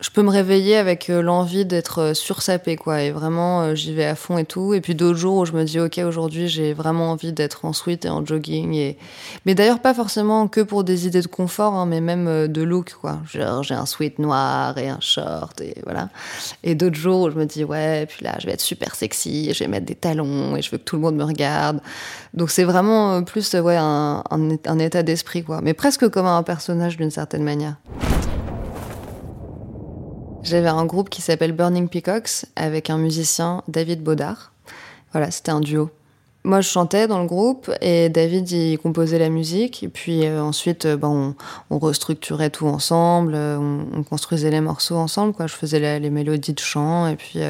je 0.00 0.10
peux 0.10 0.20
me 0.20 0.28
réveiller 0.28 0.76
avec 0.76 1.08
euh, 1.08 1.22
l'envie 1.22 1.64
d'être 1.64 2.00
euh, 2.00 2.14
sursapée, 2.14 2.76
quoi. 2.76 3.00
Et 3.00 3.10
vraiment, 3.10 3.62
euh, 3.62 3.74
j'y 3.74 3.94
vais 3.94 4.04
à 4.04 4.14
fond 4.14 4.36
et 4.36 4.44
tout. 4.44 4.74
Et 4.74 4.82
puis 4.82 4.94
d'autres 4.94 5.16
jours 5.16 5.36
où 5.38 5.44
je 5.46 5.52
me 5.52 5.64
dis, 5.64 5.80
OK, 5.80 5.98
aujourd'hui, 5.98 6.48
j'ai 6.48 6.74
vraiment 6.74 7.12
envie 7.12 7.32
d'être 7.32 7.64
en 7.64 7.72
sweat 7.72 8.04
et 8.04 8.10
en 8.10 8.24
jogging. 8.24 8.74
Et... 8.74 8.98
Mais 9.46 9.54
d'ailleurs, 9.54 9.80
pas 9.80 9.94
forcément 9.94 10.48
que 10.48 10.60
pour 10.60 10.84
des 10.84 11.06
idées 11.06 11.22
de 11.22 11.26
confort, 11.28 11.72
hein, 11.74 11.86
mais 11.86 12.02
même 12.02 12.46
de 12.46 12.62
look, 12.62 12.94
quoi. 13.00 13.20
Genre, 13.32 13.62
j'ai 13.62 13.74
un 13.74 13.86
sweat 13.86 14.18
noir 14.18 14.76
et 14.76 14.90
un 14.90 15.00
short, 15.00 15.62
et 15.62 15.76
voilà. 15.84 16.10
Et 16.62 16.74
d'autres 16.74 16.96
jours 16.96 17.22
où 17.22 17.30
je 17.30 17.36
me 17.36 17.46
dis, 17.46 17.64
ouais, 17.64 18.04
puis 18.04 18.22
là, 18.22 18.36
je 18.38 18.46
vais 18.46 18.52
être 18.52 18.60
super 18.60 18.94
sexy, 18.94 19.54
je 19.54 19.64
vais 19.64 19.68
mettre 19.68 19.86
des 19.86 19.94
talons 19.94 20.56
et 20.56 20.62
je 20.62 20.70
veux 20.70 20.76
que 20.76 20.84
tout 20.84 20.96
le 20.96 21.02
monde 21.02 21.16
me 21.16 21.24
regarde. 21.24 21.80
Donc 22.34 22.50
c'est 22.50 22.64
vraiment 22.64 23.22
plus, 23.22 23.54
ouais, 23.54 23.76
un, 23.78 24.22
un 24.30 24.78
état 24.78 25.02
d'esprit, 25.02 25.42
quoi. 25.42 25.60
Mais 25.62 25.72
presque 25.72 26.06
comme 26.10 26.26
un 26.26 26.42
personnage 26.42 26.98
d'une 26.98 27.10
certaine 27.10 27.44
manière. 27.44 27.76
J'avais 30.46 30.68
un 30.68 30.84
groupe 30.84 31.10
qui 31.10 31.22
s'appelle 31.22 31.50
Burning 31.50 31.88
Peacocks 31.88 32.44
avec 32.54 32.88
un 32.88 32.98
musicien, 32.98 33.64
David 33.66 34.04
Baudard. 34.04 34.52
Voilà, 35.10 35.32
c'était 35.32 35.50
un 35.50 35.58
duo. 35.58 35.90
Moi, 36.44 36.60
je 36.60 36.68
chantais 36.68 37.08
dans 37.08 37.18
le 37.18 37.26
groupe 37.26 37.68
et 37.80 38.08
David, 38.10 38.48
il 38.52 38.78
composait 38.78 39.18
la 39.18 39.28
musique. 39.28 39.82
Et 39.82 39.88
puis 39.88 40.24
euh, 40.24 40.40
ensuite, 40.40 40.86
euh, 40.86 40.96
ben, 40.96 41.34
on, 41.70 41.78
restructurait 41.80 42.50
tout 42.50 42.68
ensemble, 42.68 43.32
euh, 43.34 43.58
on, 43.58 44.04
construisait 44.04 44.52
les 44.52 44.60
morceaux 44.60 44.94
ensemble. 44.94 45.34
Je 45.40 45.46
faisais 45.52 45.98
les 45.98 46.10
mélodies 46.10 46.52
de 46.52 46.60
chant 46.60 47.08
et 47.08 47.16
puis 47.16 47.40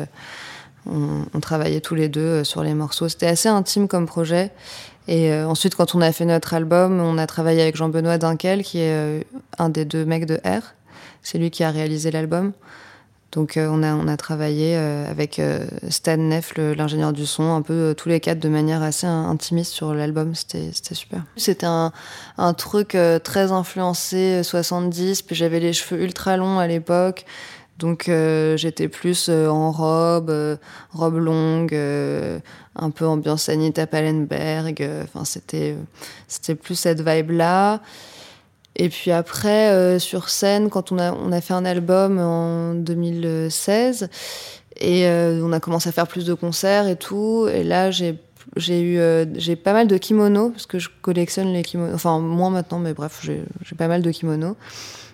on, 0.87 1.41
travaillait 1.41 1.83
tous 1.83 1.97
les 1.97 2.09
deux 2.09 2.45
sur 2.45 2.63
les 2.63 2.73
morceaux. 2.73 3.11
C'était 3.11 3.27
assez 3.27 3.51
intime 3.51 3.89
comme 3.89 4.07
projet. 4.07 4.53
Et 5.07 5.35
ensuite, 5.35 5.75
quand 5.75 5.95
on 5.95 6.01
a 6.01 6.13
fait 6.13 6.25
notre 6.25 6.55
album, 6.55 6.99
on 6.99 7.19
a 7.19 7.27
travaillé 7.27 7.61
avec 7.61 7.77
Jean-Benoît 7.77 8.17
Dinkel, 8.17 8.63
qui 8.63 8.81
est 8.81 9.27
un 9.59 9.69
des 9.69 9.85
deux 9.85 10.07
mecs 10.07 10.25
de 10.25 10.37
R. 10.37 10.63
C'est 11.23 11.37
lui 11.37 11.51
qui 11.51 11.63
a 11.63 11.71
réalisé 11.71 12.11
l'album. 12.11 12.55
Donc 13.33 13.57
euh, 13.57 13.69
on, 13.71 13.83
a, 13.83 13.95
on 13.95 14.09
a 14.09 14.17
travaillé 14.17 14.77
euh, 14.77 15.11
avec 15.11 15.39
euh, 15.39 15.67
Stan 15.91 16.17
Neff, 16.17 16.57
l'ingénieur 16.57 17.12
du 17.12 17.27
son, 17.27 17.55
un 17.55 17.62
peu 17.62 17.95
tous 17.97 18.09
les 18.09 18.21
quatre 18.21 18.39
de 18.39 18.49
manière 18.49 18.83
assez 18.83 19.07
intimiste 19.07 19.73
sur 19.73 19.93
l'album. 19.93 20.35
C'était 20.35 20.71
super. 20.95 21.23
C'était 21.37 21.67
un, 21.67 21.93
un, 22.39 22.55
truc 22.55 22.97
très 23.25 23.53
influencé 23.53 24.43
70, 24.43 25.23
puis 25.23 25.37
j'avais 25.37 25.61
les 25.61 25.73
cheveux 25.73 26.03
ultra 26.03 26.37
longs 26.37 26.59
à 26.59 26.67
l'époque. 26.67 27.25
Donc 27.79 28.05
j'étais 28.07 28.89
plus 28.89 29.29
en 29.29 29.71
robe, 29.71 30.59
robe 30.93 31.17
longue, 31.17 31.75
un 31.75 32.91
peu 32.91 33.07
ambiance 33.07 33.51
Anita 33.51 33.87
Pallenberg. 33.87 34.89
Enfin 35.03 35.27
c'était 35.27 36.55
plus 36.55 36.75
cette 36.75 37.07
vibe 37.07 37.33
là. 37.33 37.83
Et 38.77 38.91
puis 38.91 39.11
après, 39.11 39.71
euh, 39.71 39.99
sur 39.99 40.29
scène, 40.29 40.69
quand 40.69 40.93
on 40.93 40.99
a, 40.99 41.12
on 41.12 41.33
a 41.33 41.41
fait 41.41 41.55
un 41.55 41.65
album 41.65 42.19
en 42.19 42.75
2016, 42.75 44.11
et 44.79 45.07
euh, 45.07 45.41
on 45.43 45.53
a 45.53 45.61
commencé 45.61 45.89
à 45.89 45.93
faire 45.93 46.07
plus 46.07 46.27
de 46.27 46.35
concerts 46.35 46.87
et 46.87 46.97
tout, 46.97 47.49
et 47.53 47.65
là, 47.65 47.91
j'ai 47.91 48.19
j'ai 48.55 48.81
eu 48.81 48.99
euh, 48.99 49.25
j'ai 49.35 49.57
pas 49.57 49.73
mal 49.73 49.89
de 49.89 49.99
kimonos 49.99 50.51
parce 50.51 50.67
que 50.67 50.79
je 50.79 50.89
collectionne 51.03 51.53
les 51.53 51.62
kimonos 51.62 51.95
enfin 51.95 52.21
moins 52.21 52.49
maintenant 52.49 52.79
mais 52.79 52.95
bref 52.95 53.21
j'ai 53.23 53.45
pas 53.77 53.89
mal 53.89 54.03
de 54.03 54.11
kimonos. 54.12 54.55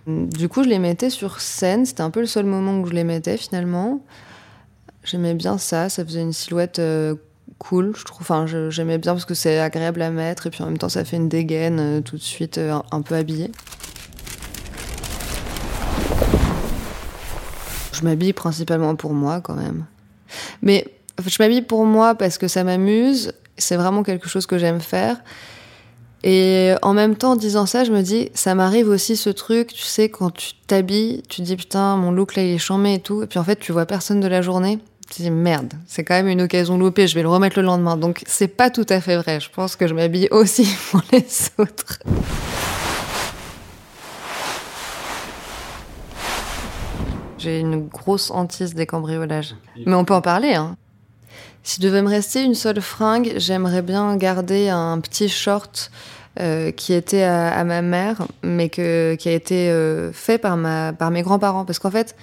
Du 0.07 0.51
coup 0.51 0.63
je 0.63 0.69
les 0.69 0.79
mettais 0.79 1.09
sur 1.09 1.41
scène 1.41 1.87
c'était 1.87 2.03
un 2.03 2.11
peu 2.11 2.21
le 2.21 2.27
seul 2.27 2.45
moment 2.45 2.79
où 2.79 2.87
je 2.87 2.93
les 2.93 3.05
mettais 3.05 3.39
finalement. 3.39 4.05
J'aimais 5.03 5.33
bien 5.33 5.57
ça 5.57 5.89
ça 5.89 6.05
faisait 6.05 6.21
une 6.21 6.35
silhouette 6.35 6.79
cool, 7.59 7.93
je 7.97 8.05
trouve. 8.05 8.23
Enfin, 8.23 8.47
j'aimais 8.47 8.99
bien 8.99 9.13
parce 9.13 9.25
que 9.25 9.35
c'est 9.35 9.59
agréable 9.59 10.03
à 10.03 10.11
mettre 10.11 10.47
et 10.47 10.51
puis 10.51 10.63
en 10.63 10.67
même 10.67 10.79
temps 10.79 10.89
ça 10.89 11.05
fait 11.05 11.17
une 11.17 11.29
dégaine 11.29 11.79
euh, 11.81 12.01
tout 12.01 12.17
de 12.17 12.23
suite 12.23 12.59
euh, 12.59 12.79
un, 12.91 13.03
peu 13.03 13.15
habillée. 13.15 13.51
Je 17.93 18.03
m'habille 18.03 18.33
principalement 18.33 18.97
pour 18.97 19.13
moi 19.13 19.41
quand 19.41 19.55
même. 19.55 19.87
Mais 20.63 20.87
je 21.25 21.37
m'habille 21.41 21.63
pour 21.63 21.85
moi 21.85 22.15
parce 22.15 22.39
que 22.39 22.49
ça 22.49 22.65
m'amuse, 22.65 23.33
c'est 23.57 23.77
vraiment 23.77 24.03
quelque 24.03 24.29
chose 24.29 24.47
que 24.47 24.59
j'aime 24.59 24.81
faire. 24.81 25.23
Et 26.25 26.75
en 26.83 26.95
même 26.95 27.17
temps, 27.17 27.33
en 27.33 27.37
disant 27.37 27.67
ça, 27.67 27.83
je 27.83 27.91
me 27.91 28.01
dis, 28.01 28.31
ça 28.33 28.55
m'arrive 28.55 28.89
aussi 28.89 29.17
ce 29.17 29.29
truc, 29.29 29.69
tu 29.69 29.83
sais, 29.83 30.09
quand 30.09 30.31
tu 30.31 30.53
t'habilles, 30.69 31.23
tu 31.29 31.43
dis 31.43 31.57
putain, 31.57 31.97
mon 31.97 32.13
look 32.13 32.37
là 32.37 32.45
il 32.45 32.55
est 32.55 32.59
chambé 32.59 32.95
et 32.95 33.01
tout, 33.01 33.25
et 33.25 33.27
puis 33.27 33.41
en 33.41 33.45
fait 33.45 33.57
tu 33.57 33.73
vois 33.73 33.87
personne 33.87 34.21
de 34.21 34.29
la 34.29 34.41
journée 34.41 34.79
dis 35.15 35.31
merde, 35.31 35.75
c'est 35.87 36.05
quand 36.05 36.15
même 36.15 36.29
une 36.29 36.43
occasion 36.43 36.79
loupée, 36.79 37.07
je 37.07 37.15
vais 37.15 37.23
le 37.23 37.29
remettre 37.29 37.59
le 37.59 37.67
lendemain. 37.67 37.97
Donc 37.97 38.23
c'est 38.27 38.49
pas 38.49 38.71
tout 38.71 38.87
à 38.89 39.01
fait 39.01 39.17
vrai. 39.17 39.41
Je 39.41 39.51
pense 39.51 39.77
que 39.77 39.87
je 39.87 39.95
m'habille 39.95 40.29
aussi 40.31 40.67
pour 40.91 41.03
les 41.13 41.27
autres. 41.59 41.99
J'ai 47.39 47.59
une 47.59 47.89
grosse 47.89 48.31
hantise 48.31 48.75
des 48.75 48.87
cambriolages. 48.87 49.57
Mais 49.85 49.95
on 49.95 50.05
peut 50.05 50.15
en 50.15 50.21
parler, 50.21 50.55
hein. 50.55 50.77
Si 51.65 51.81
devait 51.81 52.03
me 52.03 52.09
rester 52.09 52.43
une 52.43 52.55
seule 52.55 52.81
fringue, 52.81 53.35
j'aimerais 53.37 53.83
bien 53.83 54.17
garder 54.17 54.69
un 54.69 54.99
petit 55.01 55.29
short 55.29 55.91
euh, 56.41 56.73
qui 56.73 56.93
était 56.93 57.23
à, 57.23 57.63
ma 57.63 57.83
mère, 57.83 58.27
mais 58.43 58.69
que, 58.69 59.15
qui 59.17 59.29
a 59.29 59.33
été 59.33 59.71
euh, 59.71 60.13
fait 60.13 60.39
par, 60.39 60.57
ma, 60.57 60.93
par 60.93 61.11
mes 61.11 61.23
grands-parents. 61.23 61.65
Parce 61.65 61.79
qu'en 61.79 61.91
fait, 61.91 62.17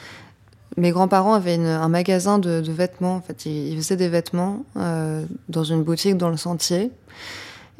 mes 0.78 0.92
grands-parents 0.92 1.34
avaient 1.34 1.58
un 1.58 1.90
magasin 1.90 2.40
de, 2.40 2.62
vêtements. 2.72 3.16
En 3.16 3.22
fait, 3.22 3.46
ils, 3.46 3.76
faisaient 3.78 3.98
des 3.98 4.10
vêtements 4.10 4.66
euh, 4.78 5.26
dans 5.50 5.64
une 5.64 5.84
boutique 5.84 6.18
dans 6.18 6.30
le 6.30 6.38
Sentier 6.38 6.92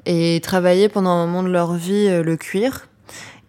et 0.06 0.38
ils 0.38 0.42
travaillaient 0.42 0.90
pendant 0.90 1.10
un 1.10 1.26
moment 1.26 1.44
de 1.44 1.50
leur 1.50 1.74
vie 1.74 2.08
euh, 2.08 2.24
le 2.24 2.38
cuir. 2.38 2.88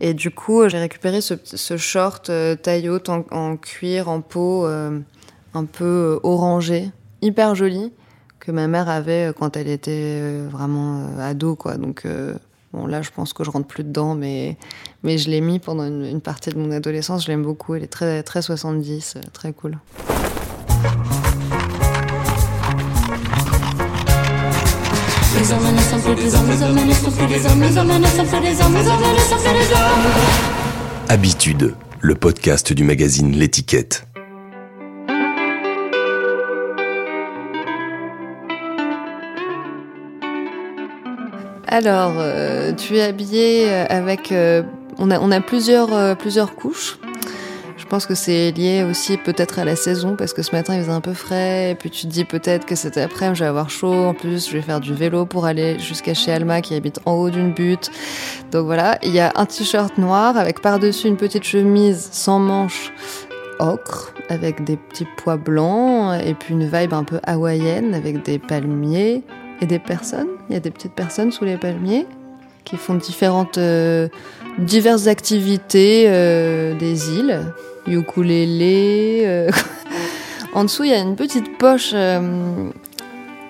Et 0.00 0.14
du 0.14 0.30
coup, 0.30 0.66
j'ai 0.68 0.78
récupéré 0.78 1.20
ce, 1.20 1.76
short 1.76 2.30
euh, 2.30 2.56
taille 2.56 2.88
haute 2.88 3.08
en, 3.10 3.56
cuir, 3.56 4.08
en 4.08 4.22
peau, 4.22 4.64
un 4.64 5.64
peu 5.64 6.18
orangé, 6.22 6.90
hyper 7.20 7.54
joli, 7.54 7.92
que 8.38 8.50
ma 8.50 8.66
mère 8.66 8.88
avait 8.88 9.32
quand 9.38 9.58
elle 9.58 9.68
était 9.68 10.40
vraiment 10.50 11.06
ado, 11.18 11.54
quoi. 11.54 11.76
Donc 11.76 12.06
Bon, 12.72 12.86
là, 12.86 13.02
je 13.02 13.10
pense 13.10 13.32
que 13.32 13.42
je 13.42 13.50
rentre 13.50 13.66
plus 13.66 13.82
dedans, 13.82 14.14
mais, 14.14 14.56
mais 15.02 15.18
je 15.18 15.28
l'ai 15.28 15.40
mis 15.40 15.58
pendant 15.58 15.84
une, 15.84 16.20
partie 16.20 16.50
de 16.50 16.58
mon 16.58 16.70
adolescence. 16.70 17.24
Je 17.24 17.28
l'aime 17.28 17.42
beaucoup. 17.42 17.74
Elle 17.74 17.82
est 17.82 17.88
très, 17.88 18.22
très 18.22 18.42
70, 18.42 19.14
euh, 19.16 19.20
très 19.32 19.52
cool. 19.52 19.76
Habitude, 31.08 31.74
le 32.00 32.14
podcast 32.14 32.72
du 32.72 32.84
magazine 32.84 33.32
L'étiquette. 33.32 34.09
Alors, 41.72 42.14
euh, 42.16 42.72
tu 42.72 42.96
es 42.96 43.02
habillée 43.02 43.66
euh, 43.68 43.86
avec, 43.88 44.32
euh, 44.32 44.64
on, 44.98 45.08
a, 45.12 45.20
on 45.20 45.30
a 45.30 45.40
plusieurs, 45.40 46.16
plusieurs 46.16 46.56
couches. 46.56 46.98
Je 47.76 47.86
pense 47.86 48.06
que 48.06 48.14
c'est 48.16 48.50
lié 48.50 48.82
aussi 48.82 49.16
peut-être 49.16 49.60
à 49.60 49.64
la 49.64 49.76
saison 49.76 50.16
parce 50.16 50.32
que 50.32 50.42
ce 50.42 50.54
matin 50.54 50.74
il 50.74 50.80
faisait 50.82 50.92
un 50.92 51.00
peu 51.00 51.12
frais 51.12 51.70
et 51.70 51.74
puis 51.74 51.90
tu 51.90 52.06
te 52.06 52.12
dis 52.12 52.24
peut-être 52.24 52.66
que 52.66 52.76
cet 52.76 52.96
après-midi 52.96 53.38
je 53.38 53.44
vais 53.44 53.48
avoir 53.48 53.70
chaud. 53.70 53.92
En 53.92 54.14
plus 54.14 54.48
je 54.48 54.52
vais 54.52 54.62
faire 54.62 54.80
du 54.80 54.94
vélo 54.94 55.26
pour 55.26 55.44
aller 55.44 55.78
jusqu'à 55.78 56.14
chez 56.14 56.30
Alma 56.30 56.60
qui 56.60 56.74
habite 56.74 57.00
en 57.04 57.14
haut 57.14 57.30
d'une 57.30 57.52
butte. 57.52 57.90
Donc 58.52 58.66
voilà 58.66 58.98
il 59.02 59.10
y 59.10 59.18
a 59.18 59.32
un 59.34 59.44
t-shirt 59.44 59.98
noir 59.98 60.36
avec 60.36 60.60
par-dessus 60.60 61.08
une 61.08 61.16
petite 61.16 61.42
chemise 61.42 62.10
sans 62.12 62.38
manches 62.38 62.92
ocre 63.58 64.14
avec 64.28 64.62
des 64.62 64.76
petits 64.76 65.06
pois 65.16 65.36
blancs 65.36 66.20
et 66.24 66.34
puis 66.34 66.54
une 66.54 66.68
vibe 66.68 66.94
un 66.94 67.04
peu 67.04 67.18
hawaïenne 67.24 67.94
avec 67.94 68.24
des 68.24 68.38
palmiers 68.38 69.24
et 69.60 69.66
des 69.66 69.78
personnes 69.78 70.28
il 70.48 70.54
y 70.54 70.56
a 70.56 70.60
des 70.60 70.70
petites 70.70 70.94
personnes 70.94 71.32
sous 71.32 71.44
les 71.44 71.56
palmiers 71.56 72.06
qui 72.64 72.76
font 72.76 72.94
différentes 72.94 73.58
euh, 73.58 74.08
diverses 74.58 75.06
activités 75.06 76.04
euh, 76.06 76.74
des 76.74 77.10
îles 77.10 77.40
ukulélé. 77.86 79.22
Euh. 79.24 79.50
en 80.54 80.64
dessous, 80.64 80.84
il 80.84 80.90
y 80.90 80.94
a 80.94 80.98
une 80.98 81.16
petite 81.16 81.58
poche 81.58 81.94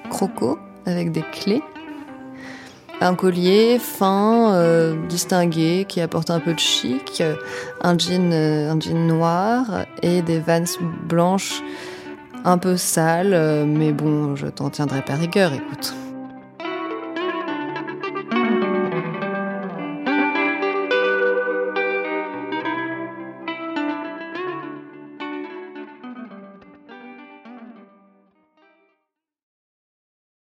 croco 0.08 0.58
avec 0.86 1.12
des 1.12 1.24
clés. 1.32 1.62
Un 3.02 3.14
collier 3.14 3.78
fin, 3.78 4.94
distingué, 5.08 5.86
qui 5.88 6.02
apporte 6.02 6.30
un 6.30 6.38
peu 6.38 6.52
de 6.52 6.58
chic, 6.58 7.22
un 7.80 7.98
jean, 7.98 8.32
un 8.32 8.78
jean 8.78 9.06
noir 9.06 9.86
et 10.02 10.20
des 10.20 10.38
vans 10.38 10.64
blanches 11.08 11.62
un 12.44 12.58
peu 12.58 12.76
sales, 12.76 13.66
mais 13.66 13.92
bon, 13.92 14.36
je 14.36 14.46
t'en 14.46 14.70
tiendrai 14.70 15.02
pas 15.02 15.14
rigueur, 15.14 15.52
écoute. 15.52 15.94